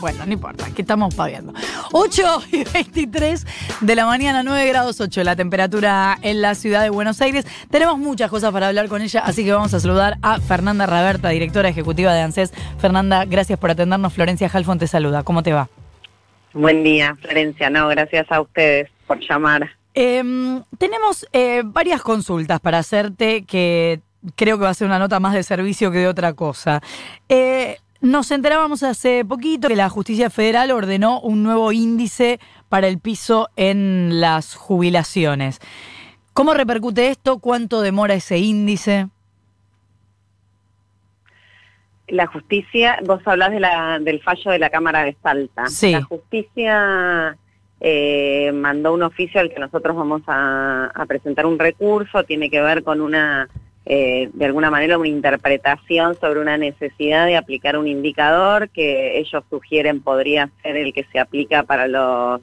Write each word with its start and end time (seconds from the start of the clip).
Bueno, 0.00 0.24
no 0.24 0.32
importa, 0.32 0.64
que 0.76 0.82
estamos 0.82 1.12
paviando. 1.12 1.52
8 1.90 2.42
y 2.52 2.62
23 2.62 3.44
de 3.80 3.94
la 3.96 4.06
mañana, 4.06 4.44
9 4.44 4.68
grados 4.68 5.00
8 5.00 5.24
la 5.24 5.34
temperatura 5.34 6.16
en 6.22 6.40
la 6.40 6.54
ciudad 6.54 6.84
de 6.84 6.90
Buenos 6.90 7.20
Aires. 7.20 7.44
Tenemos 7.68 7.98
muchas 7.98 8.30
cosas 8.30 8.52
para 8.52 8.68
hablar 8.68 8.88
con 8.88 9.02
ella, 9.02 9.22
así 9.24 9.44
que 9.44 9.52
vamos 9.52 9.74
a 9.74 9.80
saludar 9.80 10.16
a 10.22 10.38
Fernanda 10.38 10.86
Raberta, 10.86 11.30
directora 11.30 11.68
ejecutiva 11.68 12.14
de 12.14 12.20
ANSES. 12.20 12.52
Fernanda, 12.78 13.24
gracias 13.24 13.58
por 13.58 13.72
atendernos. 13.72 14.12
Florencia 14.12 14.48
Halfon 14.52 14.78
te 14.78 14.86
saluda. 14.86 15.24
¿Cómo 15.24 15.42
te 15.42 15.52
va? 15.52 15.68
Buen 16.52 16.84
día, 16.84 17.16
Florencia. 17.20 17.68
No, 17.68 17.88
gracias 17.88 18.30
a 18.30 18.40
ustedes 18.40 18.88
por 19.08 19.18
llamar. 19.18 19.68
Em, 19.94 20.62
tenemos 20.78 21.26
eh, 21.32 21.62
varias 21.64 22.02
consultas 22.02 22.60
para 22.60 22.78
hacerte 22.78 23.44
que 23.44 24.00
creo 24.36 24.58
que 24.58 24.64
va 24.64 24.70
a 24.70 24.74
ser 24.74 24.86
una 24.86 25.00
nota 25.00 25.18
más 25.18 25.34
de 25.34 25.42
servicio 25.42 25.90
que 25.90 25.98
de 25.98 26.06
otra 26.06 26.34
cosa. 26.34 26.80
Eh, 27.28 27.78
nos 28.00 28.30
enterábamos 28.30 28.82
hace 28.82 29.24
poquito 29.24 29.68
que 29.68 29.76
la 29.76 29.88
justicia 29.88 30.30
federal 30.30 30.70
ordenó 30.70 31.20
un 31.20 31.42
nuevo 31.42 31.72
índice 31.72 32.38
para 32.68 32.86
el 32.86 32.98
piso 33.00 33.48
en 33.56 34.20
las 34.20 34.54
jubilaciones. 34.54 35.60
¿Cómo 36.32 36.54
repercute 36.54 37.08
esto? 37.08 37.38
¿Cuánto 37.38 37.80
demora 37.80 38.14
ese 38.14 38.38
índice? 38.38 39.08
La 42.06 42.26
justicia, 42.26 42.98
vos 43.04 43.20
hablás 43.26 43.50
de 43.50 43.60
la, 43.60 43.98
del 43.98 44.22
fallo 44.22 44.50
de 44.52 44.58
la 44.58 44.70
Cámara 44.70 45.04
de 45.04 45.16
Salta. 45.22 45.66
Sí. 45.66 45.92
La 45.92 46.02
justicia 46.02 47.36
eh, 47.80 48.52
mandó 48.54 48.94
un 48.94 49.02
oficio 49.02 49.40
al 49.40 49.52
que 49.52 49.58
nosotros 49.58 49.96
vamos 49.96 50.22
a 50.26 51.04
presentar 51.08 51.44
un 51.44 51.58
recurso, 51.58 52.22
tiene 52.24 52.48
que 52.48 52.62
ver 52.62 52.84
con 52.84 53.00
una 53.00 53.48
eh, 53.90 54.28
de 54.34 54.44
alguna 54.44 54.70
manera 54.70 54.98
una 54.98 55.08
interpretación 55.08 56.14
sobre 56.20 56.40
una 56.40 56.58
necesidad 56.58 57.24
de 57.24 57.38
aplicar 57.38 57.78
un 57.78 57.88
indicador 57.88 58.68
que 58.68 59.18
ellos 59.18 59.42
sugieren 59.48 60.02
podría 60.02 60.50
ser 60.62 60.76
el 60.76 60.92
que 60.92 61.04
se 61.04 61.18
aplica 61.18 61.62
para 61.62 61.88
los 61.88 62.42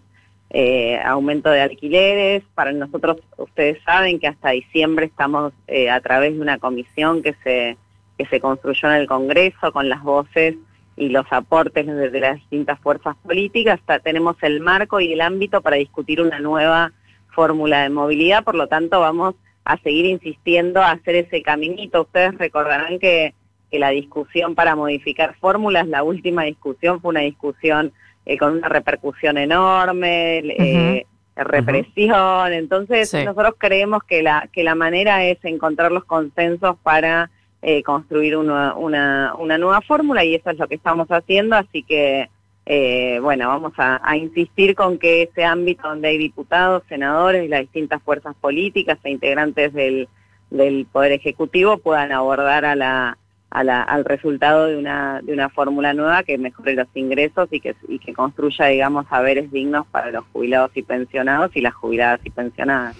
eh, 0.49 0.99
aumentos 1.05 1.53
de 1.53 1.61
alquileres. 1.61 2.41
Para 2.55 2.71
nosotros, 2.71 3.17
ustedes 3.37 3.77
saben 3.83 4.19
que 4.19 4.25
hasta 4.25 4.49
diciembre 4.49 5.05
estamos 5.05 5.53
eh, 5.67 5.91
a 5.91 6.01
través 6.01 6.33
de 6.33 6.41
una 6.41 6.57
comisión 6.57 7.21
que 7.21 7.35
se, 7.43 7.77
que 8.17 8.25
se 8.25 8.39
construyó 8.39 8.89
en 8.89 8.95
el 8.95 9.07
Congreso 9.07 9.71
con 9.71 9.87
las 9.87 10.01
voces 10.01 10.55
y 10.97 11.09
los 11.09 11.27
aportes 11.29 11.85
desde 11.85 12.19
las 12.21 12.37
distintas 12.37 12.79
fuerzas 12.79 13.17
políticas, 13.17 13.79
hasta 13.81 13.99
tenemos 13.99 14.35
el 14.41 14.61
marco 14.61 14.99
y 14.99 15.13
el 15.13 15.21
ámbito 15.21 15.61
para 15.61 15.75
discutir 15.75 16.21
una 16.21 16.39
nueva 16.39 16.91
fórmula 17.35 17.83
de 17.83 17.89
movilidad, 17.89 18.43
por 18.43 18.55
lo 18.55 18.65
tanto 18.65 18.99
vamos 18.99 19.35
a 19.65 19.77
seguir 19.79 20.05
insistiendo 20.05 20.81
a 20.81 20.91
hacer 20.91 21.15
ese 21.15 21.41
caminito. 21.41 22.03
Ustedes 22.03 22.37
recordarán 22.37 22.99
que, 22.99 23.33
que 23.71 23.79
la 23.79 23.89
discusión 23.89 24.55
para 24.55 24.75
modificar 24.75 25.35
fórmulas, 25.35 25.87
la 25.87 26.03
última 26.03 26.43
discusión 26.43 27.01
fue 27.01 27.09
una 27.09 27.21
discusión 27.21 27.91
eh, 28.25 28.37
con 28.37 28.53
una 28.53 28.69
repercusión 28.69 29.37
enorme, 29.37 30.37
eh, 30.39 31.05
represión. 31.35 32.53
Entonces, 32.53 33.13
nosotros 33.13 33.55
creemos 33.57 34.03
que 34.03 34.23
la, 34.23 34.49
que 34.53 34.63
la 34.63 34.75
manera 34.75 35.25
es 35.25 35.37
encontrar 35.43 35.91
los 35.91 36.05
consensos 36.05 36.77
para 36.81 37.31
eh, 37.61 37.81
construir 37.83 38.37
una, 38.37 38.75
una, 38.75 39.33
una 39.37 39.57
nueva 39.57 39.81
fórmula 39.81 40.23
y 40.23 40.35
eso 40.35 40.51
es 40.51 40.59
lo 40.59 40.67
que 40.67 40.75
estamos 40.75 41.07
haciendo. 41.09 41.55
Así 41.55 41.83
que 41.83 42.29
eh, 42.65 43.19
bueno, 43.21 43.47
vamos 43.47 43.73
a, 43.77 44.17
insistir 44.17 44.73
con 44.73 44.97
que 44.97 45.23
ese 45.23 45.43
ámbito 45.43 45.87
donde 45.87 46.07
hay 46.07 46.17
diputados, 46.17 46.83
senadores 46.89 47.45
y 47.45 47.47
las 47.47 47.61
distintas 47.61 48.01
fuerzas 48.01 48.35
políticas 48.41 48.97
e 49.03 49.11
integrantes 49.11 49.71
del, 49.73 50.07
del 50.49 50.87
Poder 50.91 51.11
Ejecutivo 51.11 51.77
puedan 51.77 52.11
abordar 52.11 52.65
a 52.65 52.75
la, 52.75 53.19
a 53.51 53.63
la, 53.63 53.83
al 53.83 54.03
resultado 54.03 54.65
de 54.65 54.77
una, 54.77 55.21
de 55.21 55.31
una 55.33 55.49
fórmula 55.49 55.93
nueva 55.93 56.23
que 56.23 56.39
mejore 56.39 56.73
los 56.73 56.87
ingresos 56.95 57.47
y 57.51 57.59
que, 57.59 57.75
y 57.87 57.99
que 57.99 58.13
construya, 58.13 58.65
digamos, 58.65 59.05
saberes 59.09 59.51
dignos 59.51 59.85
para 59.87 60.09
los 60.09 60.25
jubilados 60.33 60.71
y 60.73 60.81
pensionados 60.81 61.51
y 61.55 61.61
las 61.61 61.75
jubiladas 61.75 62.19
y 62.23 62.31
pensionadas. 62.31 62.97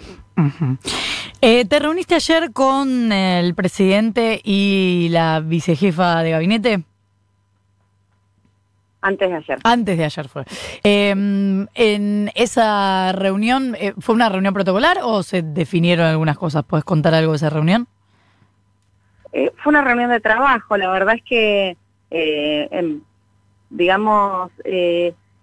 Eh, 1.40 1.64
¿Te 1.64 1.78
reuniste 1.80 2.14
ayer 2.14 2.52
con 2.52 3.10
el 3.10 3.54
presidente 3.54 4.40
y 4.44 5.08
la 5.10 5.40
vicejefa 5.40 6.22
de 6.22 6.30
gabinete? 6.30 6.84
Antes 9.06 9.30
de 9.30 9.36
ayer. 9.36 9.58
Antes 9.62 9.98
de 9.98 10.04
ayer 10.04 10.28
fue. 10.28 10.44
Em, 10.82 11.68
en 11.74 12.32
esa 12.34 13.12
reunión, 13.12 13.76
eh, 13.78 13.94
¿fue 14.00 14.16
una 14.16 14.28
reunión 14.28 14.52
protocolar 14.52 14.98
o 15.04 15.22
se 15.22 15.42
definieron 15.42 16.06
algunas 16.06 16.36
cosas? 16.36 16.64
¿Puedes 16.64 16.84
contar 16.84 17.14
algo 17.14 17.30
de 17.30 17.36
esa 17.36 17.48
reunión? 17.48 17.86
Eh, 19.32 19.52
fue 19.62 19.70
una 19.70 19.82
reunión 19.82 20.10
de 20.10 20.18
trabajo. 20.18 20.76
La 20.76 20.90
verdad 20.90 21.14
es 21.14 21.22
que, 21.22 21.76
eh, 22.10 22.68
em, 22.72 23.00
digamos, 23.70 24.50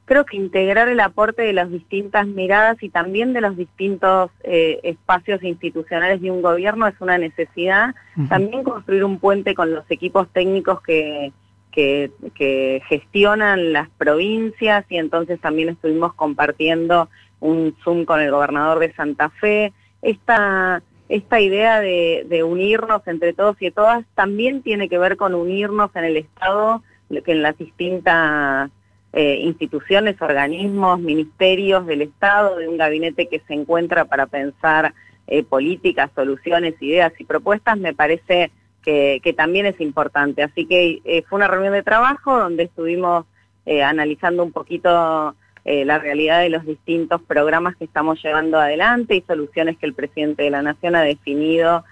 creo 0.06 0.26
que 0.26 0.36
integrar 0.36 0.90
el 0.90 1.00
aporte 1.00 1.44
de 1.44 1.54
las 1.54 1.72
distintas 1.72 2.28
miradas 2.28 2.84
y 2.84 2.90
también 2.90 3.32
de 3.32 3.40
los 3.40 3.56
distintos 3.56 4.30
espacios 4.44 5.42
institucionales 5.42 6.22
de 6.22 6.32
un 6.32 6.42
gobierno 6.42 6.86
es 6.88 6.96
una 7.00 7.18
necesidad. 7.18 7.96
También 8.28 8.64
construir 8.64 9.06
un 9.06 9.20
puente 9.20 9.56
con 9.56 9.74
los 9.74 9.90
equipos 9.90 10.28
técnicos 10.34 10.82
que 10.82 11.32
que, 11.74 12.82
gestionan 12.88 13.74
las 13.74 13.90
provincias 13.90 14.86
y 14.90 14.98
entonces 14.98 15.40
también 15.40 15.70
estuvimos 15.70 16.14
compartiendo 16.14 17.10
un 17.40 17.76
Zoom 17.84 18.06
con 18.06 18.22
el 18.22 18.32
gobernador 18.32 18.80
de 18.80 18.94
Santa 18.94 19.30
Fe. 19.30 19.74
Esta, 20.02 20.82
esta 21.10 21.40
idea 21.40 21.82
de, 21.82 22.44
unirnos 22.44 23.02
entre 23.08 23.34
todos 23.34 23.62
y 23.62 23.72
todas 23.72 24.06
también 24.16 24.62
tiene 24.62 24.88
que 24.90 24.98
ver 24.98 25.18
con 25.18 25.34
unirnos 25.34 25.92
en 25.96 26.06
el 26.06 26.18
Estado, 26.18 26.84
que 27.26 27.32
en 27.32 27.42
las 27.42 27.58
distintas 27.58 28.72
eh, 29.12 29.40
instituciones, 29.42 30.22
organismos, 30.22 31.00
ministerios 31.00 31.86
del 31.86 32.02
Estado, 32.02 32.58
de 32.58 32.68
un 32.68 32.78
gabinete 32.78 33.28
que 33.28 33.42
se 33.48 33.54
encuentra 33.54 34.06
para 34.06 34.26
pensar 34.26 34.94
eh, 35.28 35.44
políticas, 35.44 36.12
soluciones, 36.16 36.76
ideas 36.82 37.14
y 37.20 37.24
propuestas, 37.24 37.78
me 37.78 37.94
parece 37.94 38.52
que, 38.84 39.34
también 39.36 39.66
es 39.66 39.80
importante. 39.82 40.44
Así 40.44 40.66
que 40.66 41.02
eh, 41.06 41.24
fue 41.28 41.38
una 41.38 41.48
reunión 41.48 41.74
de 41.74 41.84
trabajo 41.84 42.38
donde 42.38 42.64
estuvimos 42.64 43.26
eh, 43.66 43.82
analizando 43.82 44.44
un 44.44 44.52
poquito 44.52 45.36
eh, 45.66 45.86
la 45.86 45.98
realidad 45.98 46.42
de 46.42 46.50
los 46.50 46.66
distintos 46.66 47.22
programas 47.22 47.76
que 47.78 47.86
estamos 47.86 48.22
llevando 48.22 48.60
adelante 48.60 49.16
y 49.16 49.22
soluciones 49.22 49.78
que 49.78 49.86
el 49.86 49.94
presidente 49.94 50.44
de 50.44 50.50
la 50.50 50.62
Nación 50.62 50.96
ha 50.96 51.02
definido 51.02 51.84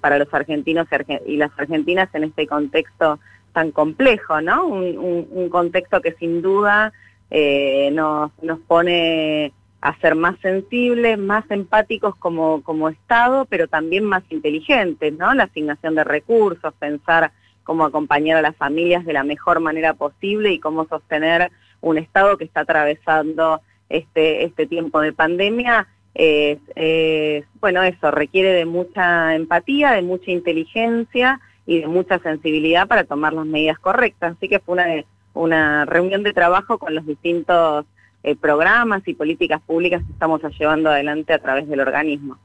para 0.00 0.18
los 0.18 0.32
argentinos 0.32 0.88
y 1.26 1.36
las 1.36 1.50
argentinas 1.58 2.08
en 2.14 2.24
este 2.24 2.46
contexto 2.46 3.18
tan 3.52 3.72
complejo, 3.72 4.40
¿no? 4.40 4.66
Un, 4.66 5.50
contexto 5.50 6.00
que 6.00 6.12
sin 6.12 6.40
duda 6.40 6.94
nos, 7.92 8.30
nos 8.40 8.58
pone 8.60 9.52
a 9.86 9.96
ser 10.00 10.16
más 10.16 10.36
sensibles, 10.40 11.16
más 11.16 11.48
empáticos 11.48 12.16
como, 12.16 12.60
como 12.64 12.88
Estado, 12.88 13.44
pero 13.44 13.68
también 13.68 14.04
más 14.04 14.24
inteligentes, 14.30 15.12
¿no? 15.12 15.32
La 15.32 15.44
asignación 15.44 15.94
de 15.94 16.02
recursos, 16.02 16.74
pensar 16.74 17.30
cómo 17.62 17.84
acompañar 17.84 18.38
a 18.38 18.42
las 18.42 18.56
familias 18.56 19.04
de 19.04 19.12
la 19.12 19.22
mejor 19.22 19.60
manera 19.60 19.94
posible 19.94 20.50
y 20.50 20.58
cómo 20.58 20.86
sostener 20.86 21.52
un 21.80 21.98
Estado 21.98 22.36
que 22.36 22.42
está 22.42 22.62
atravesando 22.62 23.60
este, 23.88 24.44
este 24.44 24.66
tiempo 24.66 25.00
de 25.00 25.12
pandemia. 25.12 25.86
bueno, 27.60 27.84
eso 27.84 28.10
requiere 28.10 28.54
de 28.54 28.66
mucha 28.66 29.36
empatía, 29.36 29.92
de 29.92 30.02
mucha 30.02 30.32
inteligencia 30.32 31.40
y 31.64 31.80
de 31.80 31.86
mucha 31.86 32.18
sensibilidad 32.18 32.88
para 32.88 33.04
tomar 33.04 33.34
las 33.34 33.46
medidas 33.46 33.78
correctas. 33.78 34.34
Así 34.36 34.48
que 34.48 34.58
fue 34.58 34.74
una, 34.74 35.04
una 35.32 35.84
reunión 35.84 36.24
de 36.24 36.32
trabajo 36.32 36.78
con 36.78 36.92
los 36.92 37.06
distintos 37.06 37.86
eh, 38.26 38.34
programas 38.34 39.06
y 39.06 39.14
políticas 39.14 39.62
públicas 39.62 40.02
que 40.04 40.10
estamos 40.10 40.42
llevando 40.58 40.90
adelante 40.90 41.32
a 41.32 41.38
través 41.38 41.68
del 41.68 41.78
organismo. 41.78 42.36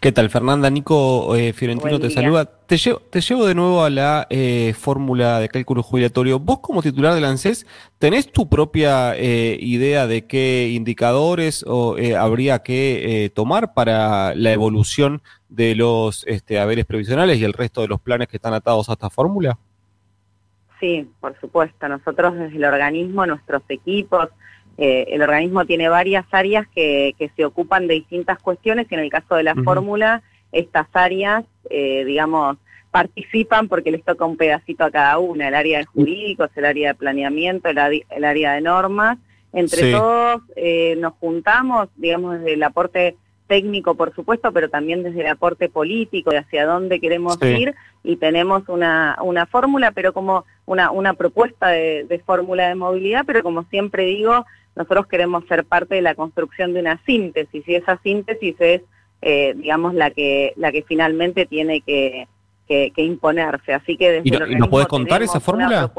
¿Qué 0.00 0.10
tal, 0.10 0.30
Fernanda? 0.30 0.68
Nico 0.68 1.36
eh, 1.36 1.52
Fiorentino 1.52 2.00
te 2.00 2.10
saluda. 2.10 2.44
Te 2.44 2.76
llevo, 2.76 2.98
te 2.98 3.20
llevo 3.20 3.46
de 3.46 3.54
nuevo 3.54 3.84
a 3.84 3.90
la 3.90 4.26
eh, 4.30 4.74
fórmula 4.76 5.38
de 5.38 5.48
cálculo 5.48 5.84
jubilatorio. 5.84 6.40
Vos 6.40 6.58
como 6.58 6.82
titular 6.82 7.14
del 7.14 7.24
ANSES, 7.24 7.68
¿tenés 8.00 8.32
tu 8.32 8.48
propia 8.48 9.16
idea 9.16 10.08
de 10.08 10.26
qué 10.26 10.70
indicadores 10.72 11.64
o, 11.68 11.96
habría 12.18 12.64
que 12.64 13.30
tomar 13.32 13.74
para 13.74 14.34
la 14.34 14.50
evolución 14.50 15.22
de 15.48 15.76
los 15.76 16.24
este, 16.26 16.58
haberes 16.58 16.84
previsionales 16.84 17.38
y 17.38 17.44
el 17.44 17.52
resto 17.52 17.82
de 17.82 17.86
los 17.86 18.00
planes 18.00 18.26
que 18.26 18.38
están 18.38 18.54
atados 18.54 18.88
a 18.88 18.94
esta 18.94 19.08
fórmula? 19.08 19.56
Sí, 20.80 21.08
por 21.20 21.38
supuesto. 21.38 21.86
Nosotros 21.86 22.34
desde 22.34 22.56
el 22.56 22.64
organismo, 22.64 23.24
nuestros 23.24 23.62
equipos, 23.68 24.30
eh, 24.78 25.06
el 25.08 25.22
organismo 25.22 25.64
tiene 25.64 25.88
varias 25.88 26.24
áreas 26.30 26.66
que, 26.74 27.14
se 27.36 27.44
ocupan 27.44 27.86
de 27.86 27.94
distintas 27.94 28.38
cuestiones. 28.38 28.86
Y 28.90 28.94
en 28.94 29.00
el 29.00 29.10
caso 29.10 29.34
de 29.34 29.42
la 29.42 29.54
fórmula, 29.54 30.22
estas 30.50 30.86
áreas, 30.92 31.44
eh, 31.70 32.04
digamos, 32.04 32.58
participan 32.90 33.68
porque 33.68 33.90
les 33.90 34.04
toca 34.04 34.24
un 34.24 34.36
pedacito 34.36 34.84
a 34.84 34.90
cada 34.90 35.18
una, 35.18 35.48
el 35.48 35.54
área 35.54 35.78
de 35.78 35.86
jurídicos, 35.86 36.50
el 36.56 36.66
área 36.66 36.88
de 36.88 36.94
planeamiento, 36.94 37.68
el, 37.68 38.24
área 38.24 38.52
de 38.52 38.60
normas. 38.60 39.18
Entre 39.54 39.92
todos 39.92 40.42
eh, 40.56 40.96
nos 40.98 41.14
juntamos, 41.14 41.88
digamos, 41.96 42.38
desde 42.38 42.54
el 42.54 42.62
aporte 42.62 43.16
técnico, 43.46 43.94
por 43.94 44.14
supuesto, 44.14 44.50
pero 44.52 44.70
también 44.70 45.02
desde 45.02 45.20
el 45.20 45.26
aporte 45.26 45.68
político 45.68 46.30
de 46.30 46.38
hacia 46.38 46.64
dónde 46.64 47.00
queremos 47.00 47.38
ir, 47.42 47.74
y 48.02 48.16
tenemos 48.16 48.66
una, 48.68 49.18
una 49.22 49.44
fórmula, 49.46 49.92
pero 49.92 50.14
como 50.14 50.44
una, 50.64 50.90
una 50.90 51.12
propuesta 51.14 51.68
de, 51.68 52.04
de 52.04 52.18
fórmula 52.20 52.68
de 52.68 52.74
movilidad, 52.74 53.24
pero 53.26 53.42
como 53.42 53.64
siempre 53.64 54.04
digo, 54.06 54.46
nosotros 54.74 55.06
queremos 55.06 55.44
ser 55.46 55.64
parte 55.64 55.94
de 55.94 56.02
la 56.02 56.14
construcción 56.14 56.72
de 56.72 56.80
una 56.80 57.02
síntesis 57.04 57.66
y 57.66 57.74
esa 57.74 57.98
síntesis 58.02 58.56
es, 58.58 58.82
eh, 59.20 59.54
digamos, 59.56 59.94
la 59.94 60.10
que, 60.10 60.54
la 60.56 60.72
que 60.72 60.82
finalmente 60.82 61.46
tiene 61.46 61.82
que, 61.82 62.26
que, 62.66 62.92
imponerse. 62.96 63.74
Así 63.74 63.96
que 63.96 64.22
desde 64.22 64.28
¿Y, 64.28 64.56
no, 64.56 64.70
puedes 64.70 64.88
contar 64.88 65.22
esa 65.22 65.40
fórmula? 65.40 65.92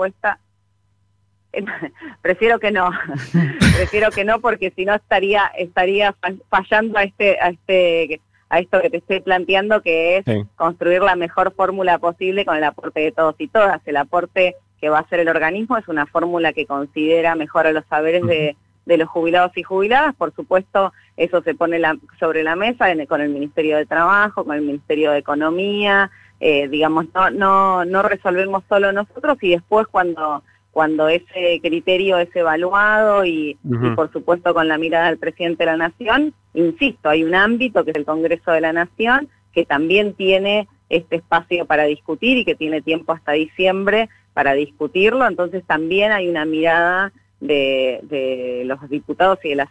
Prefiero 2.22 2.60
que 2.60 2.72
no, 2.72 2.90
prefiero 3.78 4.10
que 4.10 4.26
no 4.26 4.40
porque 4.40 4.74
si 4.76 4.86
no 4.86 4.96
estaría 4.96 5.52
estaría 5.56 6.16
fallando 6.50 6.98
a 6.98 7.04
este 7.04 7.40
a 7.40 7.50
este 7.50 8.22
a 8.50 8.58
esto 8.58 8.82
que 8.82 8.90
te 8.90 8.98
estoy 8.98 9.20
planteando 9.20 9.84
que 9.84 10.18
es 10.18 10.26
construir 10.56 11.04
la 11.04 11.16
mejor 11.16 11.54
fórmula 11.54 12.00
posible 12.00 12.44
con 12.44 12.58
el 12.58 12.64
aporte 12.64 13.02
de 13.02 13.12
todos 13.12 13.36
y 13.38 13.50
todas. 13.50 13.82
El 13.86 13.98
aporte 13.98 14.56
que 14.82 14.90
va 14.90 14.98
a 14.98 15.02
hacer 15.02 15.20
el 15.20 15.30
organismo 15.30 15.78
es 15.78 15.88
una 15.88 16.08
fórmula 16.08 16.54
que 16.54 16.66
considera 16.66 17.36
mejor 17.36 17.68
a 17.68 17.72
los 17.72 17.86
saberes 17.86 18.24
de, 18.24 18.58
los 18.86 19.10
jubilados 19.10 19.56
y 19.56 19.64
jubiladas. 19.64 20.16
Por 20.16 20.34
supuesto, 20.34 20.94
eso 21.18 21.42
se 21.42 21.56
pone 21.56 21.82
sobre 22.20 22.44
la 22.44 22.56
mesa 22.56 22.88
con 23.08 23.22
el 23.22 23.30
Ministerio 23.30 23.78
de 23.78 23.86
Trabajo, 23.86 24.44
con 24.44 24.56
el 24.56 24.62
Ministerio 24.62 25.12
de 25.12 25.20
Economía. 25.20 26.12
Eh, 26.40 26.68
digamos, 26.68 27.06
no, 27.14 27.30
no, 27.30 27.86
no 27.86 28.02
resolvemos 28.02 28.64
solo 28.68 28.92
nosotros 28.92 29.38
y 29.42 29.52
después 29.52 29.88
cuando 29.88 30.44
cuando 30.74 31.08
ese 31.08 31.60
criterio 31.62 32.18
es 32.18 32.36
evaluado 32.36 33.24
y, 33.24 33.60
por 33.96 34.12
supuesto 34.12 34.56
con 34.56 34.68
la 34.68 34.80
mirada 34.80 35.06
del 35.06 35.20
presidente 35.20 35.64
de 35.64 35.72
la 35.72 35.78
Nación, 35.78 36.34
insisto, 36.56 37.10
hay 37.10 37.24
un 37.24 37.36
ámbito 37.36 37.86
que 37.86 37.92
es 37.92 37.98
el 37.98 38.06
Congreso 38.06 38.52
de 38.52 38.62
la 38.62 38.74
Nación 38.74 39.30
que 39.54 39.66
también 39.66 40.16
tiene 40.16 40.68
este 40.90 41.18
espacio 41.18 41.68
para 41.68 41.84
discutir 41.84 42.40
y 42.40 42.46
que 42.46 42.56
tiene 42.56 42.82
tiempo 42.82 43.14
hasta 43.14 43.34
diciembre 43.34 44.10
para 44.34 44.54
discutirlo, 44.54 45.28
entonces 45.28 45.64
también 45.64 46.12
hay 46.12 46.28
una 46.28 46.44
mirada 46.44 47.14
de, 47.48 48.64
los 48.66 48.90
diputados 48.90 49.40
y 49.44 49.50
de 49.50 49.56
las 49.56 49.70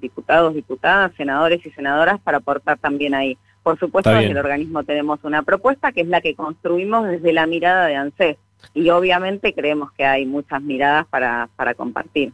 diputados, 0.00 0.54
diputadas, 0.54 1.12
senadores 1.16 1.64
y 1.64 1.70
senadoras 1.70 2.20
para 2.20 2.38
aportar 2.38 2.78
también 2.78 3.14
ahí. 3.14 3.36
Por 3.62 3.78
supuesto, 3.78 4.10
desde 4.10 4.30
el 4.30 4.38
organismo 4.38 4.82
tenemos 4.82 5.20
una 5.22 5.42
propuesta 5.42 5.92
que 5.92 6.00
es 6.00 6.08
la 6.08 6.20
que 6.20 6.34
construimos 6.34 7.08
desde 7.08 7.32
la 7.32 7.46
mirada 7.46 7.86
de 7.86 7.96
ANSES 7.96 8.36
y 8.74 8.90
obviamente 8.90 9.54
creemos 9.54 9.92
que 9.92 10.04
hay 10.04 10.26
muchas 10.26 10.62
miradas 10.62 11.06
para, 11.06 11.48
para 11.56 11.74
compartir. 11.74 12.32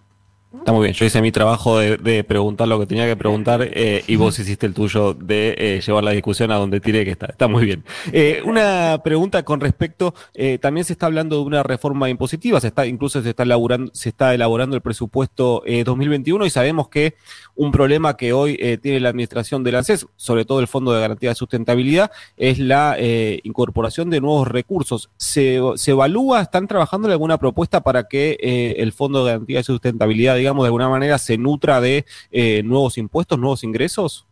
Está 0.50 0.72
muy 0.72 0.84
bien, 0.84 0.94
yo 0.94 1.04
hice 1.04 1.20
mi 1.20 1.30
trabajo 1.30 1.78
de, 1.78 2.24
preguntar 2.24 2.68
lo 2.68 2.80
que 2.80 2.86
tenía 2.86 3.06
que 3.06 3.16
preguntar 3.16 3.68
eh, 3.70 4.02
y 4.06 4.16
vos 4.16 4.38
hiciste 4.38 4.64
el 4.64 4.72
tuyo 4.72 5.12
de 5.12 5.54
eh, 5.58 5.80
llevar 5.86 6.02
la 6.02 6.12
discusión 6.12 6.50
a 6.50 6.54
donde 6.54 6.80
tiene 6.80 7.04
que 7.04 7.10
estar. 7.10 7.30
Está 7.30 7.48
muy 7.48 7.66
bien. 7.66 7.84
Eh, 8.12 8.40
una 8.46 8.98
pregunta 9.04 9.42
con 9.42 9.60
respecto, 9.60 10.14
también 10.60 10.86
se 10.86 10.94
está 10.94 11.04
hablando 11.04 11.36
de 11.36 11.42
una 11.42 11.62
reforma 11.62 12.08
impositiva, 12.08 12.60
se 12.60 12.68
está, 12.68 12.86
incluso 12.86 13.20
se 13.22 13.28
está 13.28 13.42
elaborando, 13.42 13.90
se 13.94 14.08
está 14.08 14.32
elaborando 14.32 14.74
el 14.74 14.80
presupuesto 14.80 15.62
2021 15.84 16.46
y 16.46 16.50
sabemos 16.50 16.88
que 16.88 17.14
un 17.54 17.70
problema 17.70 18.16
que 18.16 18.32
hoy 18.32 18.56
tiene 18.80 19.00
la 19.00 19.10
administración 19.10 19.62
del 19.64 19.74
ANSES, 19.74 20.06
sobre 20.16 20.46
todo 20.46 20.60
el 20.60 20.66
Fondo 20.66 20.92
de 20.92 21.00
Garantía 21.00 21.30
de 21.30 21.34
Sustentabilidad, 21.34 22.10
es 22.38 22.58
la 22.58 22.96
incorporación 23.42 24.08
de 24.08 24.22
nuevos 24.22 24.48
recursos. 24.48 25.10
¿Se, 25.18 25.60
¿Se 25.76 25.90
evalúa, 25.90 26.40
están 26.40 26.68
trabajando 26.68 27.10
alguna 27.10 27.36
propuesta 27.36 27.82
para 27.82 28.04
que 28.04 28.74
el 28.78 28.92
Fondo 28.92 29.24
de 29.24 29.32
Garantía 29.32 29.58
de 29.58 29.64
Sustentabilidad 29.64 30.38
digamos, 30.38 30.47
de 30.54 30.68
alguna 30.68 30.88
manera 30.88 31.18
se 31.18 31.38
nutra 31.38 31.80
de 31.80 32.04
eh, 32.30 32.62
nuevos 32.62 32.98
impuestos, 32.98 33.38
nuevos 33.38 33.64
ingresos? 33.64 34.26